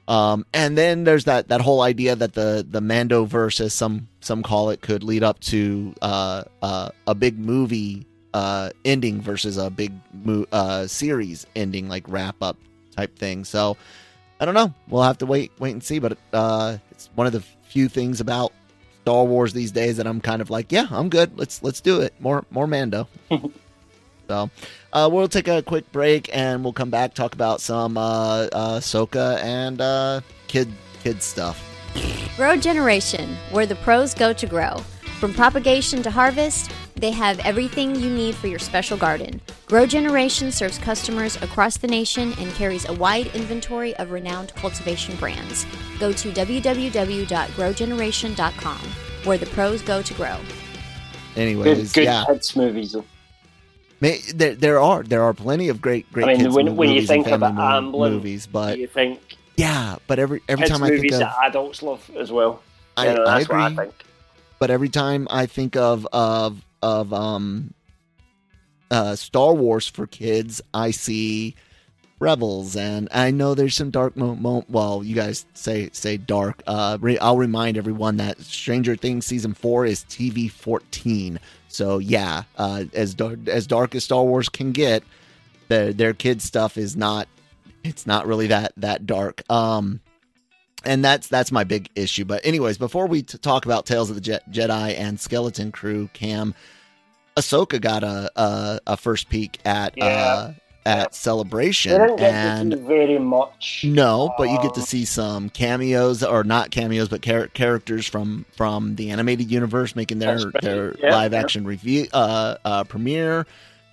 [0.07, 4.07] Um, and then there's that, that whole idea that the the Mando verse, as some
[4.21, 9.57] some call it, could lead up to uh, uh, a big movie uh, ending versus
[9.57, 12.57] a big mo- uh, series ending, like wrap up
[12.95, 13.43] type thing.
[13.43, 13.77] So
[14.39, 14.73] I don't know.
[14.87, 15.99] We'll have to wait wait and see.
[15.99, 18.53] But uh, it's one of the few things about
[19.03, 21.37] Star Wars these days that I'm kind of like, yeah, I'm good.
[21.37, 22.13] Let's let's do it.
[22.19, 23.07] More more Mando.
[24.27, 24.49] so
[24.93, 28.79] uh, we'll take a quick break and we'll come back talk about some uh, uh,
[28.79, 30.71] Soka and uh, kid
[31.03, 31.65] kid stuff.
[32.37, 34.77] Grow Generation, where the pros go to grow.
[35.19, 39.41] From propagation to harvest, they have everything you need for your special garden.
[39.65, 45.17] Grow Generation serves customers across the nation and carries a wide inventory of renowned cultivation
[45.17, 45.65] brands.
[45.99, 48.77] Go to www.growgeneration.com,
[49.25, 50.37] where the pros go to grow.
[51.35, 52.95] Anyways, Good, good yeah, kids movies.
[53.99, 56.73] May, there there are there are plenty of great great I mean, kids when, mo-
[56.75, 59.19] when you think and family about mo- Amblin, movies, but you think
[59.57, 62.61] yeah, but every every time I think of that adults love as well.
[62.95, 63.75] I, You know, I that's what I agree.
[63.85, 63.95] think.
[64.59, 67.73] But every time I think of of of um
[68.91, 71.55] uh Star Wars for kids, I see
[72.19, 74.35] Rebels, and I know there's some dark mo.
[74.35, 76.61] mo- well, you guys say say dark.
[76.67, 81.39] Uh, re- I'll remind everyone that Stranger Things season four is TV fourteen.
[81.69, 85.03] So yeah, uh, as dark as dark as Star Wars can get,
[85.69, 87.29] their their kids stuff is not.
[87.85, 89.49] It's not really that that dark.
[89.49, 90.01] Um,
[90.85, 92.25] and that's that's my big issue.
[92.25, 96.09] But anyways, before we t- talk about Tales of the Je- Jedi and Skeleton Crew,
[96.13, 96.53] Cam,
[97.37, 100.51] Ahsoka got a a, a first peek at uh,
[100.85, 103.81] at They Celebration, and very much.
[103.85, 108.07] no, but you get to Um, see some cameos, or not cameos, but char- characters
[108.07, 110.61] from from the animated universe making their right.
[110.61, 111.39] their Yeah, live yeah.
[111.39, 113.45] action review uh, uh, premiere.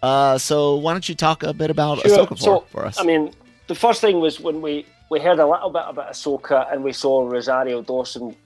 [0.02, 2.18] Uh, so why don't you talk a bit about Sure.
[2.18, 2.98] Ahsoka for, So, for us?
[3.00, 3.32] I mean,
[3.66, 6.92] the first thing was when we, we heard a little bit about Ahsoka and we
[6.92, 8.36] saw Rosario Dawson.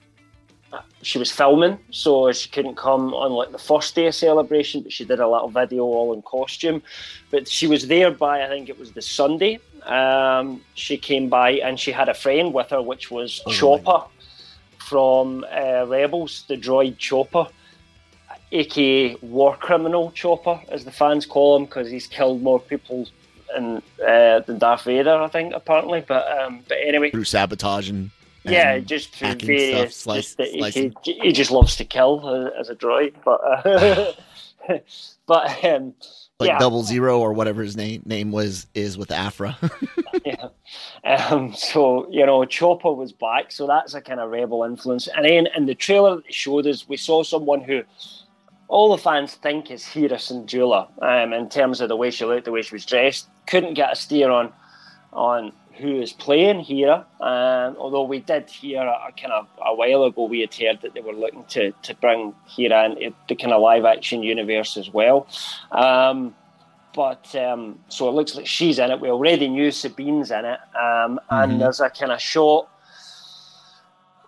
[1.01, 4.93] She was filming, so she couldn't come on like the first day of celebration, but
[4.93, 6.81] she did a little video all in costume.
[7.29, 9.59] But she was there by, I think it was the Sunday.
[9.83, 14.07] Um, she came by and she had a friend with her, which was Oh, Chopper
[14.77, 17.47] from uh, Rebels, the droid Chopper
[18.51, 23.07] aka war criminal Chopper, as the fans call him, because he's killed more people
[23.57, 26.03] in, uh, than Darth Vader, I think, apparently.
[26.07, 28.11] But um, but anyway, through sabatage and,
[28.43, 32.51] yeah, and just through various, stuff, slice- just he, he, he just loves to kill
[32.59, 33.13] as a droid.
[33.23, 34.79] But uh,
[35.27, 35.93] but um,
[36.41, 36.59] like yeah.
[36.59, 39.57] Double Zero or whatever his name name was is with Aphra.
[40.25, 40.47] yeah.
[41.03, 45.07] Um, so you know, Chopper was back, so that's a kind of rebel influence.
[45.07, 47.83] And then in the trailer that showed us, we saw someone who
[48.71, 52.45] all the fans think is Hera Syndulla, um, in terms of the way she looked,
[52.45, 53.27] the way she was dressed.
[53.45, 54.53] Couldn't get a steer on
[55.11, 57.05] on who is playing Hera.
[57.19, 60.79] Um, although we did hear a, a kind of a while ago, we had heard
[60.81, 64.77] that they were looking to to bring Hera into the kind of live action universe
[64.77, 65.27] as well.
[65.73, 66.33] Um,
[66.95, 69.01] but um, so it looks like she's in it.
[69.01, 72.69] We already knew Sabine's in it, um, and there's a kind of shot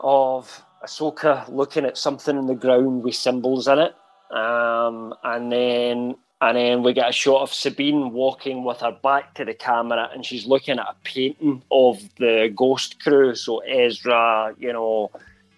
[0.01, 3.95] of Ahsoka looking at something in the ground with symbols in it,
[4.33, 9.33] um, and then and then we get a shot of Sabine walking with her back
[9.35, 13.33] to the camera, and she's looking at a painting of the Ghost Crew.
[13.35, 15.09] So Ezra, you know,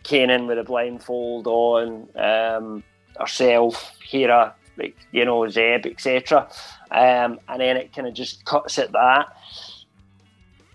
[0.04, 2.84] Kanan with a blindfold on, um,
[3.20, 6.48] herself, Hera, like, you know, Zeb, etc.
[6.92, 9.36] Um, and then it kind of just cuts at that.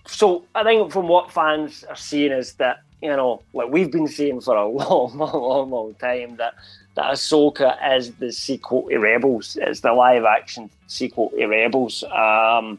[0.08, 4.08] So I think from what fans are seeing is that you know, like we've been
[4.08, 6.54] seeing for a long, long, long, long time that
[6.94, 9.56] that Ahsoka is the sequel to Rebels.
[9.60, 12.02] It's the live action sequel to Rebels.
[12.04, 12.78] Um,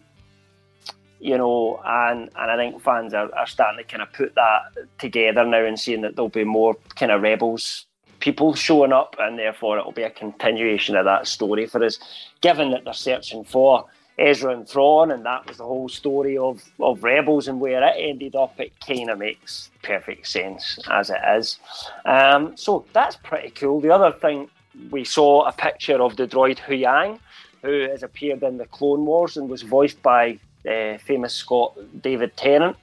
[1.20, 4.62] you know, and and I think fans are, are starting to kind of put that
[4.98, 7.86] together now and seeing that there'll be more kind of Rebels
[8.20, 11.98] people showing up, and therefore it'll be a continuation of that story for us.
[12.42, 13.86] Given that they're searching for
[14.18, 17.96] Ezra and Thrawn, and that was the whole story of, of Rebels and where it
[17.98, 21.58] ended up, it kind of makes perfect sense as it is.
[22.06, 23.82] Um, so that's pretty cool.
[23.82, 24.50] The other thing,
[24.90, 27.20] we saw a picture of the droid Huyang,
[27.64, 32.36] who has appeared in the Clone Wars and was voiced by uh, famous Scot David
[32.38, 32.78] Tennant.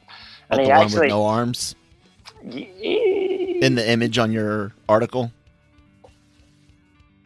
[0.50, 1.74] And he actually no arms.
[2.42, 2.66] Yeah.
[3.60, 5.32] In the image on your article.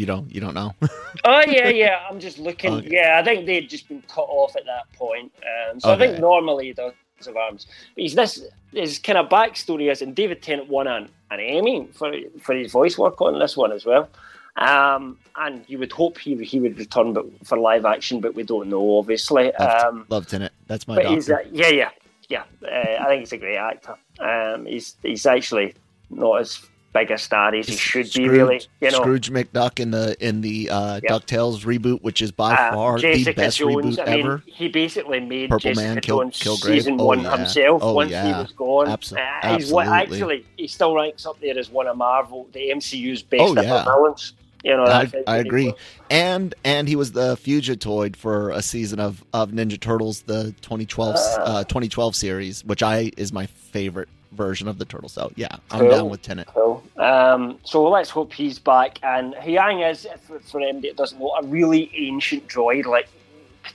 [0.02, 0.34] You don't.
[0.34, 0.74] You don't know.
[1.24, 2.00] oh yeah, yeah.
[2.10, 2.72] I'm just looking.
[2.72, 2.88] Okay.
[2.90, 5.32] Yeah, I think they'd just been cut off at that point.
[5.36, 6.04] Um, so okay.
[6.04, 6.92] I think normally he does
[7.24, 7.68] have arms.
[7.94, 8.42] But he's this.
[8.72, 12.72] His kind of backstory is, and David Tennant won an, an Emmy for for his
[12.72, 14.08] voice work on this one as well.
[14.56, 18.42] Um, and you would hope he he would return, but for live action, but we
[18.42, 19.54] don't know, obviously.
[19.54, 20.52] Um, Love Tennant.
[20.66, 20.96] That's my.
[20.96, 21.90] But he's uh, yeah, yeah,
[22.28, 22.42] yeah.
[22.60, 23.94] Uh, I think he's a great actor.
[24.18, 25.76] Um, he's he's actually
[26.10, 28.28] not as big a star as he should Scrooge, be.
[28.28, 31.10] Really, you know, Scrooge McDuck in the in the uh, yep.
[31.10, 34.42] Ducktales reboot, which is by uh, far Jessica the best Jones, reboot I mean, ever.
[34.46, 37.36] He basically made Purple Jessica Man, Jones Kill, season oh, one yeah.
[37.36, 38.26] himself oh, once yeah.
[38.26, 38.86] he was gone.
[38.86, 43.22] Abso- uh, one, actually he still ranks up there as one of Marvel, the MCU's
[43.22, 43.84] best oh, yeah.
[43.84, 44.34] villains.
[44.64, 45.74] You know, I, I agree.
[46.08, 51.16] And and he was the fugitoid for a season of, of Ninja Turtles, the 2012
[51.16, 55.08] uh, uh, 2012 series, which I is my favorite version of the turtle.
[55.08, 55.32] cell.
[55.36, 56.48] yeah, I'm cool, down with Tennant.
[56.48, 56.82] Cool.
[56.96, 58.98] Um, so let's hope he's back.
[59.02, 63.08] And Huyang is, for, for anybody that doesn't know, a really ancient droid, like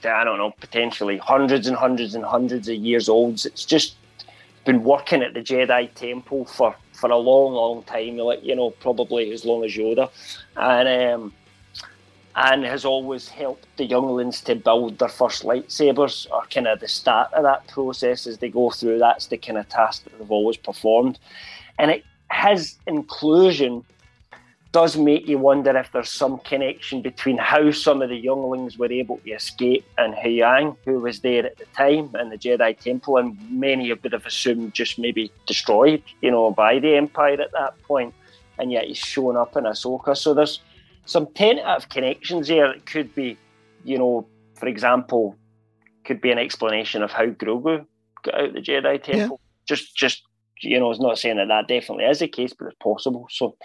[0.04, 3.44] I don't know, potentially hundreds and hundreds and hundreds of years old.
[3.44, 3.96] It's just
[4.64, 8.18] been working at the Jedi Temple for for a long, long time.
[8.18, 10.10] Like you know, probably as long as Yoda,
[10.56, 11.32] and um,
[12.40, 16.86] and has always helped the younglings to build their first lightsabers or kind of the
[16.86, 18.98] start of that process as they go through.
[18.98, 21.18] That's the kind of task that they've always performed.
[21.78, 23.84] And it his inclusion
[24.70, 28.92] does make you wonder if there's some connection between how some of the younglings were
[28.92, 33.16] able to escape and Huyang, who was there at the time in the Jedi Temple,
[33.16, 37.82] and many would have assumed just maybe destroyed, you know, by the Empire at that
[37.82, 38.14] point.
[38.58, 40.16] And yet he's shown up in Ahsoka.
[40.16, 40.60] So there's
[41.08, 42.70] some tentative connections there.
[42.70, 43.38] It could be,
[43.82, 45.36] you know, for example,
[46.04, 47.86] could be an explanation of how Grogu
[48.22, 49.40] got out the Jedi Temple.
[49.40, 49.64] Yeah.
[49.66, 50.22] Just, just
[50.60, 53.26] you know, it's not saying that that definitely is the case, but it's possible.
[53.30, 53.56] So,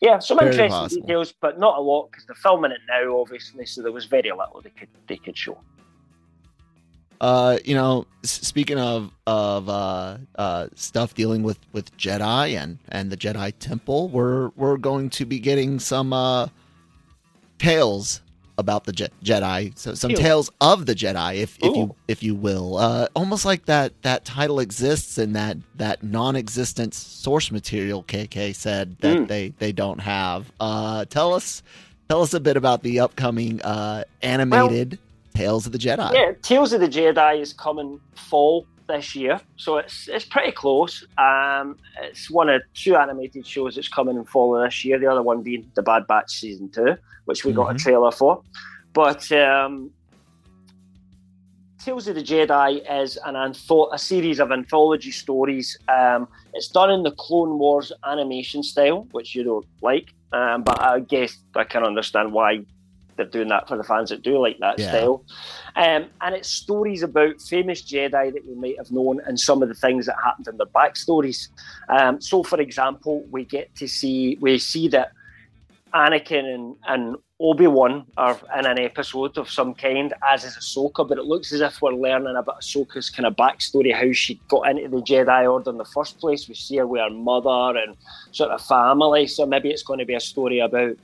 [0.00, 1.02] yeah, some very interesting possible.
[1.02, 3.66] details, but not a lot because they're filming it now, obviously.
[3.66, 5.58] So there was very little they could they could show.
[7.20, 13.10] Uh, you know, speaking of of uh, uh, stuff dealing with, with Jedi and, and
[13.10, 16.48] the Jedi Temple, we're we're going to be getting some uh,
[17.58, 18.20] tales
[18.58, 20.16] about the Je- Jedi, so some Ew.
[20.16, 21.76] tales of the Jedi, if if Ooh.
[21.76, 26.94] you if you will, uh, almost like that that title exists in that that non-existent
[26.94, 28.02] source material.
[28.04, 29.28] KK said that mm.
[29.28, 30.50] they they don't have.
[30.58, 31.62] Uh, tell us
[32.08, 35.00] tell us a bit about the upcoming uh, animated well,
[35.36, 36.12] Tales of the Jedi.
[36.14, 41.04] Yeah, Tales of the Jedi is coming fall this year, so it's it's pretty close.
[41.18, 44.98] Um, it's one of two animated shows that's coming in fall of this year.
[44.98, 47.56] The other one being the Bad Batch season two, which we mm-hmm.
[47.56, 47.78] got a mm-hmm.
[47.78, 48.42] trailer for.
[48.92, 49.90] But um,
[51.86, 55.78] Tales of the Jedi is an antho- a series of anthology stories.
[55.88, 60.82] Um, it's done in the Clone Wars animation style, which you don't like, um, but
[60.82, 62.64] I guess I can understand why
[63.16, 64.88] they're doing that for the fans that do like that yeah.
[64.88, 65.24] style.
[65.74, 69.68] Um, and it's stories about famous Jedi that we might have known and some of
[69.68, 71.48] the things that happened in their backstories.
[71.88, 75.12] Um, so, for example, we get to see we see that
[75.94, 81.06] Anakin and, and Obi Wan are in an episode of some kind, as is Ahsoka.
[81.06, 84.68] But it looks as if we're learning about Ahsoka's kind of backstory, how she got
[84.68, 86.48] into the Jedi Order in the first place.
[86.48, 87.96] We see her with her mother and
[88.32, 89.26] sort of family.
[89.26, 90.96] So maybe it's going to be a story about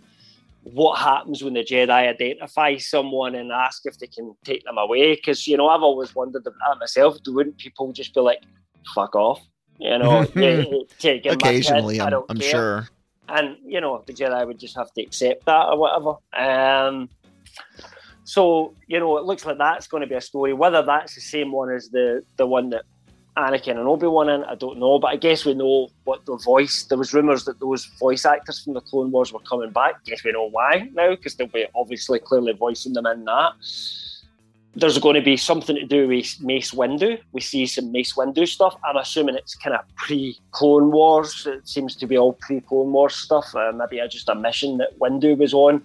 [0.65, 5.15] what happens when the Jedi identify someone and ask if they can take them away.
[5.15, 7.19] Because, you know, I've always wondered that myself.
[7.27, 8.43] Wouldn't people just be like,
[8.95, 9.41] fuck off?
[9.79, 10.25] You know,
[10.99, 12.89] take Occasionally, I'm, I'm sure.
[13.29, 16.15] And, you know, the Jedi would just have to accept that or whatever.
[16.37, 17.09] Um,
[18.25, 20.53] so, you know, it looks like that's going to be a story.
[20.53, 22.85] Whether that's the same one as the, the one that
[23.37, 24.45] Anakin and Obi Wan in.
[24.45, 26.85] I don't know, but I guess we know what the voice.
[26.85, 30.05] There was rumors that those voice actors from the Clone Wars were coming back.
[30.05, 33.53] Guess we know why now because they'll be obviously clearly voicing them in that.
[34.75, 37.19] There's going to be something to do with Mace Windu.
[37.33, 38.75] We see some Mace Windu stuff.
[38.85, 41.47] I'm assuming it's kind of pre Clone Wars.
[41.47, 43.55] It seems to be all pre Clone Wars stuff.
[43.55, 45.83] Uh, maybe just a mission that Windu was on.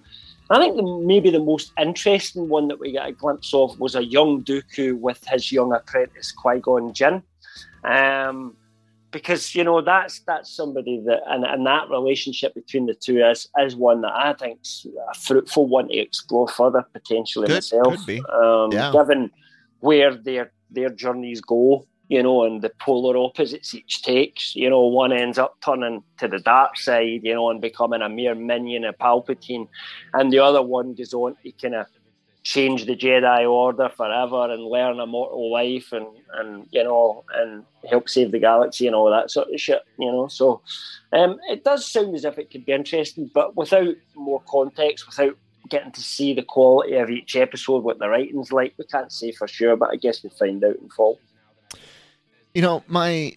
[0.50, 3.94] I think the, maybe the most interesting one that we got a glimpse of was
[3.94, 7.22] a young Dooku with his young apprentice Qui Gon Jinn.
[7.84, 8.56] Um,
[9.10, 13.48] because you know that's that's somebody that and, and that relationship between the two is
[13.60, 17.96] is one that I think's a fruitful one to explore further potentially could, myself.
[17.96, 18.22] Could be.
[18.32, 18.92] Um, yeah.
[18.92, 19.30] Given
[19.80, 24.54] where their their journeys go, you know, and the polar opposites each takes.
[24.54, 28.08] You know, one ends up turning to the dark side, you know, and becoming a
[28.08, 29.68] mere minion of Palpatine,
[30.12, 31.86] and the other one goes on to kind of
[32.48, 37.62] change the Jedi Order forever and learn a mortal life and and you know and
[37.90, 39.82] help save the galaxy and all that sort of shit.
[39.98, 40.62] You know, so
[41.12, 45.36] um, it does sound as if it could be interesting, but without more context, without
[45.68, 49.30] getting to see the quality of each episode, what the writing's like, we can't say
[49.30, 49.76] for sure.
[49.76, 51.20] But I guess we'll find out in fall.
[52.54, 53.36] You know, my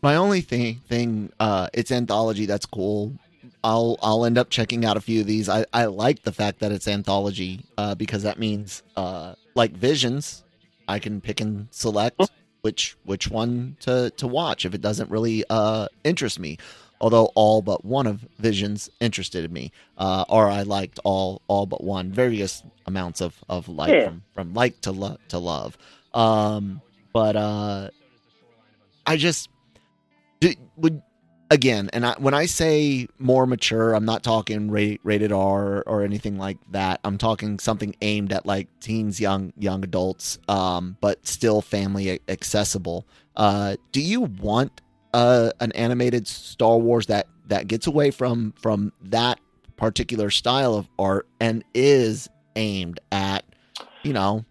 [0.00, 3.18] my only thing thing uh it's anthology that's cool
[3.64, 5.48] I'll I'll end up checking out a few of these.
[5.48, 10.42] I, I like the fact that it's anthology uh, because that means uh, like Visions,
[10.88, 12.20] I can pick and select
[12.62, 16.58] which which one to to watch if it doesn't really uh, interest me.
[17.00, 21.82] Although all but one of Visions interested me, uh, or I liked all all but
[21.82, 22.12] one.
[22.12, 24.04] Various amounts of of like Yeah.
[24.04, 25.76] from from like to love to love.
[26.14, 26.80] Um,
[27.12, 27.90] but uh,
[29.06, 29.48] I just
[30.40, 31.02] do, would
[31.52, 36.02] again, and I, when I say more mature, I'm not talking ra- rated R or
[36.02, 37.00] anything like that.
[37.04, 43.06] I'm talking something aimed at like teens, young young adults, um, but still family accessible.
[43.36, 44.80] Uh, do you want
[45.12, 49.38] uh, an animated Star Wars that that gets away from from that
[49.76, 53.44] particular style of art and is aimed at
[54.02, 54.44] you know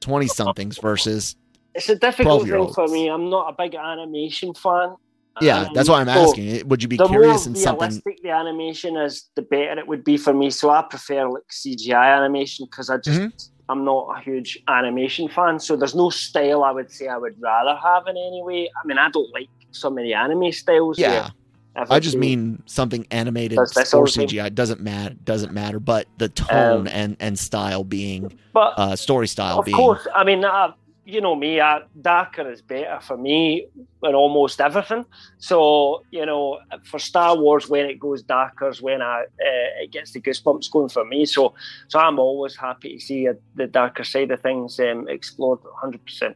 [0.00, 1.36] twenty somethings versus
[1.74, 3.08] It's a difficult thing for me.
[3.08, 4.96] I'm not a big animation fan.
[5.40, 5.62] Yeah.
[5.62, 6.68] Um, that's why I'm so asking.
[6.68, 7.88] Would you be the curious more in something?
[7.88, 10.50] realistic the animation is, the better it would be for me.
[10.50, 13.48] So I prefer like CGI animation because I just Mhm.
[13.68, 15.58] I'm not a huge animation fan.
[15.58, 18.68] So there's no style I would say I would rather have in any way.
[18.82, 20.98] I mean, I don't like so many anime styles.
[20.98, 21.30] Yeah.
[21.76, 23.80] I just mean something animated or the.
[24.06, 24.54] CGI.
[24.54, 25.16] Doesn't matter.
[25.24, 25.80] Doesn't matter.
[25.80, 30.06] But the tone Um, and and style being but uh, story style of being course,
[30.14, 30.72] I mean, uh,
[31.04, 33.66] you know me, uh, darker is better for me
[34.02, 35.04] in almost everything.
[35.38, 39.92] So, you know, for Star Wars, when it goes darker is when I, uh, it
[39.92, 41.26] gets the goosebumps going for me.
[41.26, 41.54] So,
[41.88, 46.34] so I'm always happy to see uh, the darker side of things um, explored 100%.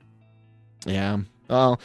[0.86, 1.18] yeah.
[1.48, 1.80] Well,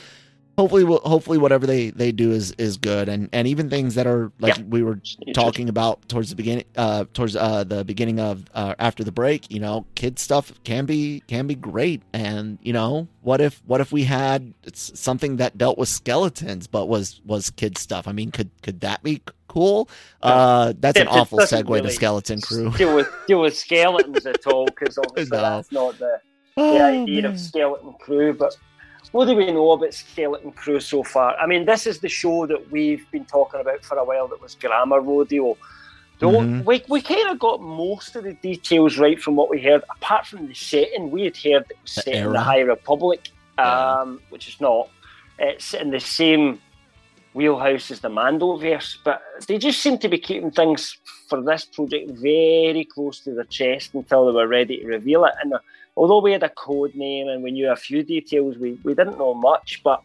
[0.58, 4.08] hopefully, wh- hopefully, whatever they they do is is good, and and even things that
[4.08, 4.64] are like Yeah.
[4.70, 5.00] we were
[5.34, 9.52] talking about towards the beginning, uh, towards uh the beginning of uh, after the break.
[9.52, 13.82] You know, kid stuff can be can be great, and you know, what if what
[13.82, 18.08] if we had something that dealt with skeletons but was was kid stuff?
[18.08, 19.88] I mean, could could that be cool?
[20.22, 22.72] Uh, that's an awful segue to Skeleton Crew.
[22.72, 25.44] Deal with, deal with skeletons at all, because obviously No.
[25.44, 26.20] that's not the,
[26.56, 27.32] the Oh, idea man.
[27.34, 28.34] of Skeleton Crew.
[28.34, 28.58] But
[29.14, 31.38] what do we know about Skeleton Crew so far?
[31.38, 34.42] I mean, this is the show that we've been talking about for a while that
[34.42, 35.56] was Grammar Rodeo.
[36.18, 36.66] The Mhm.
[36.66, 40.26] We, we kind of got most of the details right from what we heard, apart
[40.26, 41.12] from the setting.
[41.12, 42.34] We had heard it was The set in era.
[42.34, 44.00] the High Republic, Yeah.
[44.02, 44.90] um, which is not.
[45.38, 46.60] It's in the same
[47.36, 50.98] wheelhouse as the Mandoverse, but they just seem to be keeping things
[51.30, 55.34] for this project very close to their chest until they were ready to reveal it.
[55.44, 55.60] And uh,
[55.96, 59.18] although we had a code name and we knew a few details, we, we didn't
[59.18, 59.82] know much.
[59.84, 60.02] But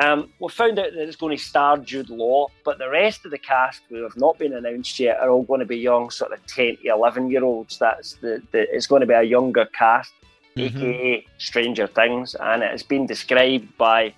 [0.00, 3.30] um, we found out that it's going to star Jude Law, but the rest of
[3.30, 6.32] the cast who have not been announced yet are all going to be young, sort
[6.32, 7.78] of 10 to 11 year olds.
[7.78, 10.12] That's the, the it's going to be a younger cast,
[10.56, 10.66] Mhm.
[10.76, 14.12] aka Stranger Things, and it has been described by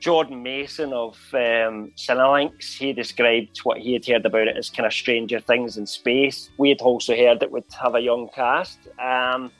[0.00, 2.76] Jordan Maison of um, Cinelinx.
[2.76, 6.50] He described what he had heard about it as kind of Stranger Things in space.
[6.58, 8.78] We had also heard it would have a young cast.
[9.00, 9.50] Um,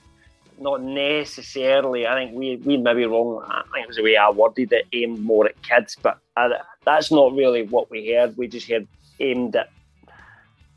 [0.59, 2.07] not necessarily.
[2.07, 3.45] I think we we may be wrong.
[3.49, 6.51] I think it was the way I worded it, aimed more at kids, but I,
[6.85, 8.37] that's not really what we heard.
[8.37, 8.87] We just heard
[9.21, 9.69] aimed at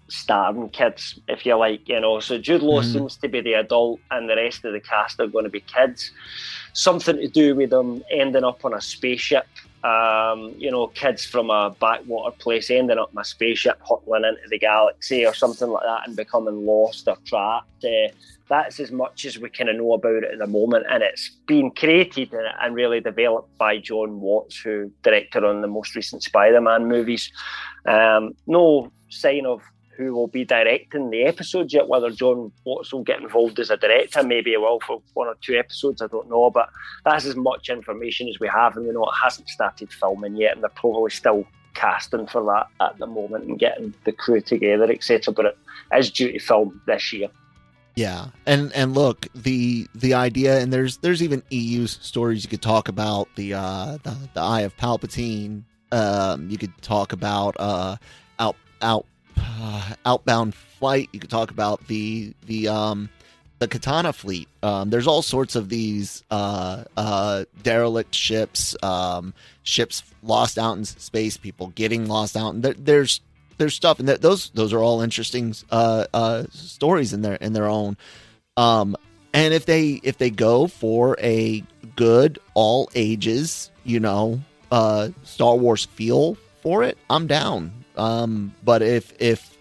[0.10, 2.20] starving kids, if you like, you know.
[2.20, 2.94] So Jude Law Mhm.
[2.94, 5.60] seems to be the adult, and the rest of the cast are going to be
[5.62, 6.12] kids.
[6.74, 9.48] Something to do with them ending up on a spaceship.
[9.84, 14.48] Um, you know, kids from a backwater place ending up in a spaceship, hurtling into
[14.50, 17.84] the galaxy or something like that, and becoming lost or trapped.
[17.84, 18.10] Uh,
[18.50, 21.30] that's as much as we kind of know about it at the moment, and it's
[21.48, 26.88] been created and- really developed by John Watts, who directed on the most recent Spider-Man
[26.88, 27.32] movies.
[27.86, 29.62] Um, no sign of
[29.98, 31.88] who will be directing the episodes yet.
[31.88, 35.36] Whether John Watts will get involved as a director, maybe he will for one or
[35.42, 36.02] two episodes.
[36.02, 36.70] I don't know, but
[37.04, 40.54] that's as much information as we have, and you know it hasn't started filming yet,
[40.54, 44.92] and they're probably still casting for that at the moment and getting the crew together,
[44.92, 45.34] etc.
[45.34, 45.58] But it
[45.98, 47.30] is due to film this year.
[47.98, 52.62] Yeah, and and look, the the idea, and there's there's even EU stories you could
[52.62, 55.64] talk about the uh the, the Eye of Palpatine.
[55.92, 57.98] Um, you could talk about uh
[58.38, 61.10] out out uh, outbound flight.
[61.12, 63.10] You could talk about the the um
[63.58, 64.48] the Katana fleet.
[64.62, 69.34] Um, there's all sorts of these uh uh derelict ships, um
[69.64, 73.22] ships lost out in space, people getting lost out, and there, there's
[73.58, 77.54] there's stuff, and th- those those are all interesting uh, uh, stories in their in
[77.54, 77.98] their own.
[78.56, 78.96] Um,
[79.34, 81.64] and if they if they go for a
[81.96, 84.40] good all ages, you know,
[84.72, 87.72] uh, Star Wars feel for it, I'm down.
[87.96, 89.58] Um, but if if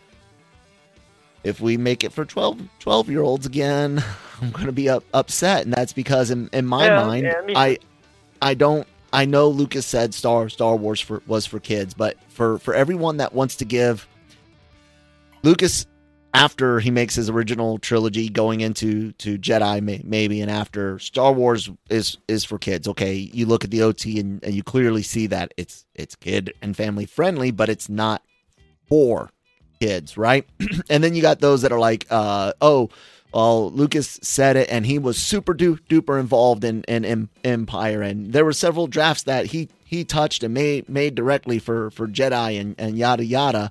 [1.44, 4.02] if we make it for 12, 12 year olds again,
[4.42, 7.42] I'm going to be up, upset, and that's because in, in my Yeah, mind, yeah.
[7.54, 7.78] I
[8.42, 8.86] I don't.
[9.16, 13.16] I know Lucas said Star Star Wars for, was for kids, but for for everyone
[13.16, 14.06] that wants to give
[15.42, 15.86] Lucas
[16.34, 21.32] after he makes his original trilogy going into to Jedi may, maybe and after Star
[21.32, 22.86] Wars is is for kids.
[22.88, 26.52] Okay, you look at the OT and, and you clearly see that it's it's kid
[26.60, 28.22] and family friendly, but it's not
[28.86, 29.30] for
[29.80, 30.46] kids, right?
[30.90, 32.90] and then you got those that are like, uh, oh,
[33.36, 38.00] well, Lucas said it, and he was super du- duper involved in, in in Empire,
[38.00, 42.08] and there were several drafts that he he touched and made made directly for for
[42.08, 43.70] Jedi and and yada yada.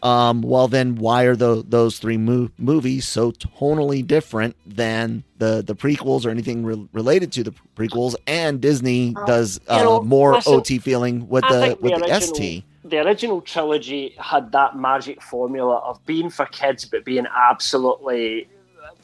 [0.00, 5.64] Um, well, then why are the, those three mo- movies so tonally different than the
[5.66, 8.14] the prequels or anything re- related to the prequels?
[8.28, 12.04] And Disney does uh, you know, more listen, OT feeling with I the with the,
[12.04, 12.64] original, ST.
[12.84, 18.46] The original trilogy had that magic formula of being for kids, but being absolutely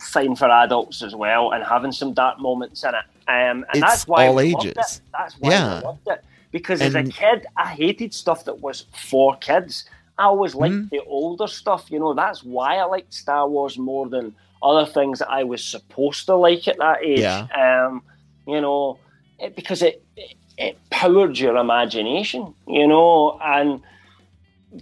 [0.00, 3.04] fine for adults as well, and having some dark moments in it.
[3.28, 4.64] Um, and It's that's why all ages.
[4.64, 5.00] it.
[5.12, 5.74] That's why Yeah.
[5.76, 6.24] I loved it.
[6.52, 9.84] Because as a kid, I hated stuff that was for kids.
[10.18, 10.90] I always liked Mhm.
[10.90, 11.90] the older stuff.
[11.90, 15.64] You know, that's why I liked Star Wars more than other things that I was
[15.64, 17.20] supposed to like at that age.
[17.20, 17.46] Yeah.
[17.54, 18.02] Um,
[18.46, 18.98] you know,
[19.38, 22.52] it, because it, it it powered your imagination.
[22.66, 23.80] You know, and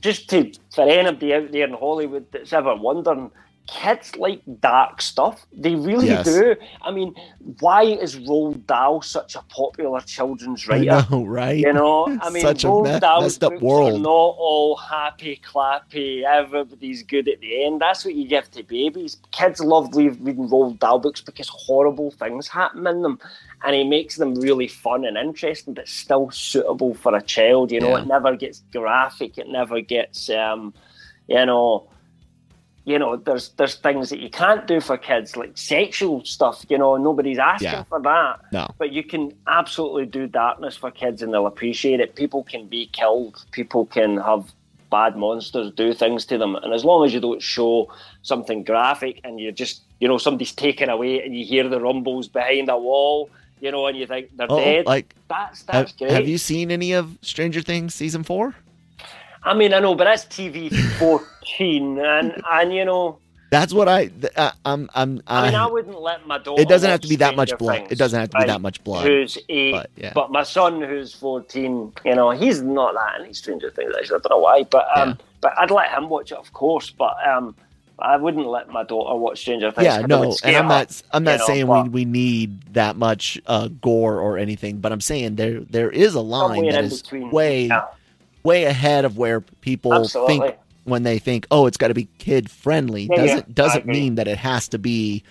[0.00, 3.30] just to for anybody out there in Hollywood that's ever wondering,
[3.68, 5.46] kids like dark stuff.
[5.52, 6.24] They really Yes.
[6.24, 6.56] do.
[6.82, 7.14] I mean,
[7.60, 11.06] why is Roald Dahl such a popular children's writer?
[11.10, 11.58] know, right?
[11.58, 13.94] You know, I mean, Such Roald me- Dahl's books world.
[13.96, 16.24] Are not all happy, clappy.
[16.24, 17.80] Everybody's good at the end.
[17.82, 19.18] That's what you give to babies.
[19.32, 23.18] Kids love read- reading Roald Dahl books because horrible things happen in them,
[23.64, 27.70] and he makes them really fun and interesting, but still suitable for a child.
[27.70, 28.00] You know, Yeah.
[28.02, 29.36] it never gets graphic.
[29.36, 30.72] It never gets, um,
[31.28, 31.86] you know
[32.88, 36.64] you know, there's there's things that you can't do for kids, like sexual stuff.
[36.68, 37.82] You know, nobody's asking Yeah.
[37.84, 38.40] for that.
[38.52, 38.66] No.
[38.78, 42.16] But you can absolutely do darkness for kids, and they'll appreciate it.
[42.16, 43.44] People can be killed.
[43.52, 44.44] People can have
[44.90, 49.20] bad monsters do things to them, and as long as you don't show something graphic,
[49.22, 52.78] and you're just, you know, somebody's taken away, and you hear the rumbles behind a
[52.78, 53.28] wall,
[53.60, 54.86] you know, and you think they're Oh, dead.
[54.86, 56.10] like that's that's have, great.
[56.12, 58.54] have you seen any of Stranger Things season four?
[59.48, 63.18] I mean, I know, but that's TV fourteen, and and you know.
[63.50, 64.10] That's what I.
[64.36, 64.90] uh, I'm.
[64.94, 65.22] I'm.
[65.26, 66.60] I mean, I I, wouldn't let my daughter.
[66.60, 67.78] it doesn't have to be that much blood.
[67.78, 69.06] Things, It doesn't have to be that much blood.
[69.06, 69.72] Who's eight?
[69.72, 73.94] but, But, my son, who's fourteen, you know, he's not that into Stranger Things.
[73.96, 75.14] Actually, I don't know why, but um, Yeah.
[75.40, 76.90] but I'd let him watch it, of course.
[76.90, 77.54] But um,
[77.98, 79.86] I wouldn't let my daughter watch Stranger Things.
[79.86, 81.02] yeah, no, and I'm not.
[81.12, 84.80] I'm not you know, saying but we we need that much uh, gore or anything,
[84.80, 87.30] but I'm saying there there is a line that is between.
[87.30, 87.86] way Yeah,
[88.42, 90.40] way ahead of where people Absolutely.
[90.40, 93.02] think when they think, oh, it's got to be kid friendly.
[93.02, 95.22] Yeah, yeah, doesn't I doesn't mean that it has to be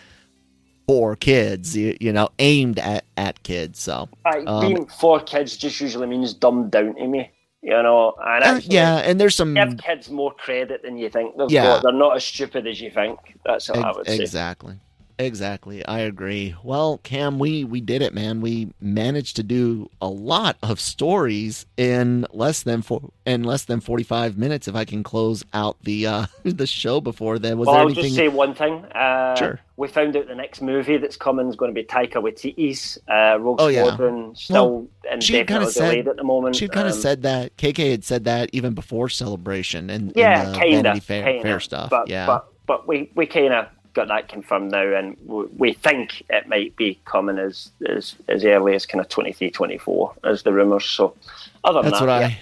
[0.88, 1.76] for kids.
[1.76, 3.82] You, you know, aimed at at kids.
[3.82, 7.32] So Right, um, being for kids just usually means dumbed down to me.
[7.64, 11.10] You know, and uh, actually, yeah, and there's some give kids more credit than you
[11.10, 11.64] think they've Yeah.
[11.64, 11.84] got.
[11.84, 13.20] They're not as stupid as you think.
[13.44, 14.20] That's what I would say.
[14.20, 14.80] Exactly.
[15.20, 15.84] Exactly.
[15.86, 16.56] I agree.
[16.64, 18.40] Well, Cam, we we did it, man.
[18.42, 23.80] We managed to do a lot of stories in less than four in less than
[23.80, 27.58] 45 minutes if I can close out the uh the show before then.
[27.58, 28.86] Was well, there I'll anything just say one thing.
[28.86, 29.60] Uh, Sure.
[29.76, 33.38] We found out the next movie that's coming is going to be Taika Waititi's uh,
[33.40, 33.84] Rogue Oh, yeah.
[33.84, 34.88] Squadron, still
[35.20, 36.56] she had kinda indefinitely said- delayed at the moment.
[36.56, 40.46] She kind of Um, said that KK had said that even before celebration and yeah,
[40.48, 41.90] in the kind Vanity of, Fair, kind Fair stuff.
[41.92, 42.26] But, yeah.
[42.26, 46.76] but but we we kind of got that confirmed now, and we, think it might
[46.76, 50.86] be coming as as as early as kind of 23, 24 as the rumors.
[50.86, 51.16] So
[51.64, 52.36] other than That's that, what yeah.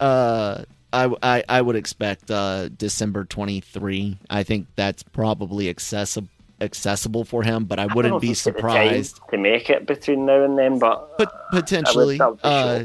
[0.00, 4.18] I uh I, I I would expect uh December 23.
[4.30, 6.28] I think that's probably accessible
[6.60, 9.20] accessible for him, but I wouldn't be he's got the time surprised.
[9.30, 12.84] to make it between now and then, but But potentially I would be uh.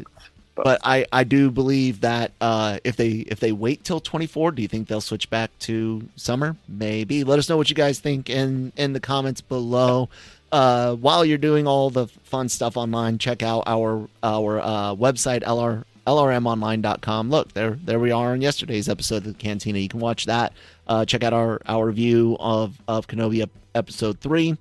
[0.60, 4.51] But- but I, I do believe that uh, if they if they wait till 24,
[4.51, 6.55] do you think they'll switch back to summer?
[6.68, 7.24] Maybe.
[7.24, 10.10] Let us know what you guys think in in the comments below.
[10.51, 15.43] Uh, while you're doing all the fun stuff online, check out our our uh, website
[15.43, 17.30] lr lrmonline.com.
[17.30, 19.80] Look, there there we are on yesterday's episode of the Cantina.
[19.80, 20.53] You can watch that.
[20.88, 24.57] Uh, check out our our review of of Kenobi episode three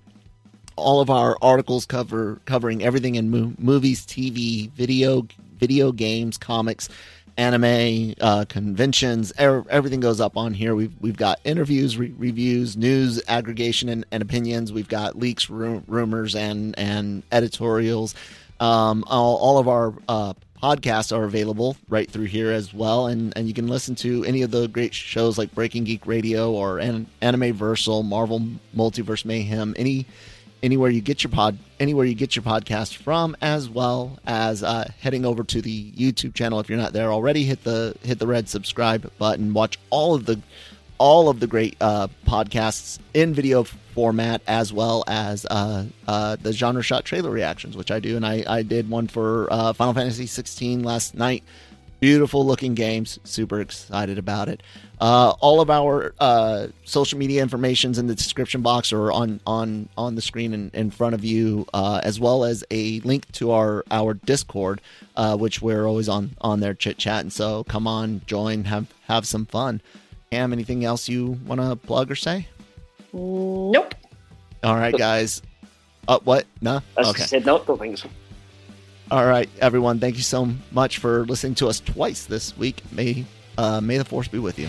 [0.77, 5.27] all of our articles cover covering everything in mo- movies, TV, video,
[5.59, 6.89] video games, comics,
[7.39, 9.33] anime uh, conventions.
[9.41, 10.75] Er- everything goes up on here.
[10.75, 14.73] We've we've got interviews, re- reviews, news aggregation, and, and, opinions.
[14.73, 18.15] We've got leaks, ru- rumors, and and editorials.
[18.61, 23.33] Um, all, all, of our uh, podcasts are available right through here as well, and
[23.37, 26.79] and you can listen to any of the great shows like Breaking Geek Radio or
[26.81, 28.43] An- Anime Versal, Marvel
[28.77, 30.07] Multiverse Mayhem, any
[30.63, 34.89] anywhere you get your pod anywhere you get your podcast from as well as uh,
[35.01, 36.61] heading over to the youtube channel.
[36.61, 39.55] If you're not there already hit the hit the red subscribe button.
[39.55, 40.41] Watch all of the
[40.99, 46.53] all of the great uh, podcasts in video format as well as uh, uh, the
[46.53, 48.17] genre shot trailer reactions which i do.
[48.17, 51.45] And i, I did one for uh, final fantasy 16 last night
[52.01, 54.63] beautiful looking games super excited about it
[55.01, 59.89] uh, all of our uh, social media information's in the description box or on on
[59.97, 63.53] on the screen in, in front of you, uh, as well as a link to
[63.53, 64.81] our our Discord,
[65.17, 67.31] uh, which we're always on on there chit chatting.
[67.31, 69.81] So come on, join, have have some fun.
[70.33, 72.49] Cam, anything else you want to plug or say?
[73.13, 73.95] Nope.
[74.65, 75.43] All right, guys.
[76.09, 76.47] Uh, what?
[76.61, 76.83] No.
[76.97, 77.23] As okay.
[77.23, 78.09] Said, no, don't think so.
[79.11, 80.01] All right, everyone.
[80.01, 82.83] Thank you so much for listening to us twice this week.
[82.93, 83.25] May
[83.57, 84.69] uh, may the force be with you.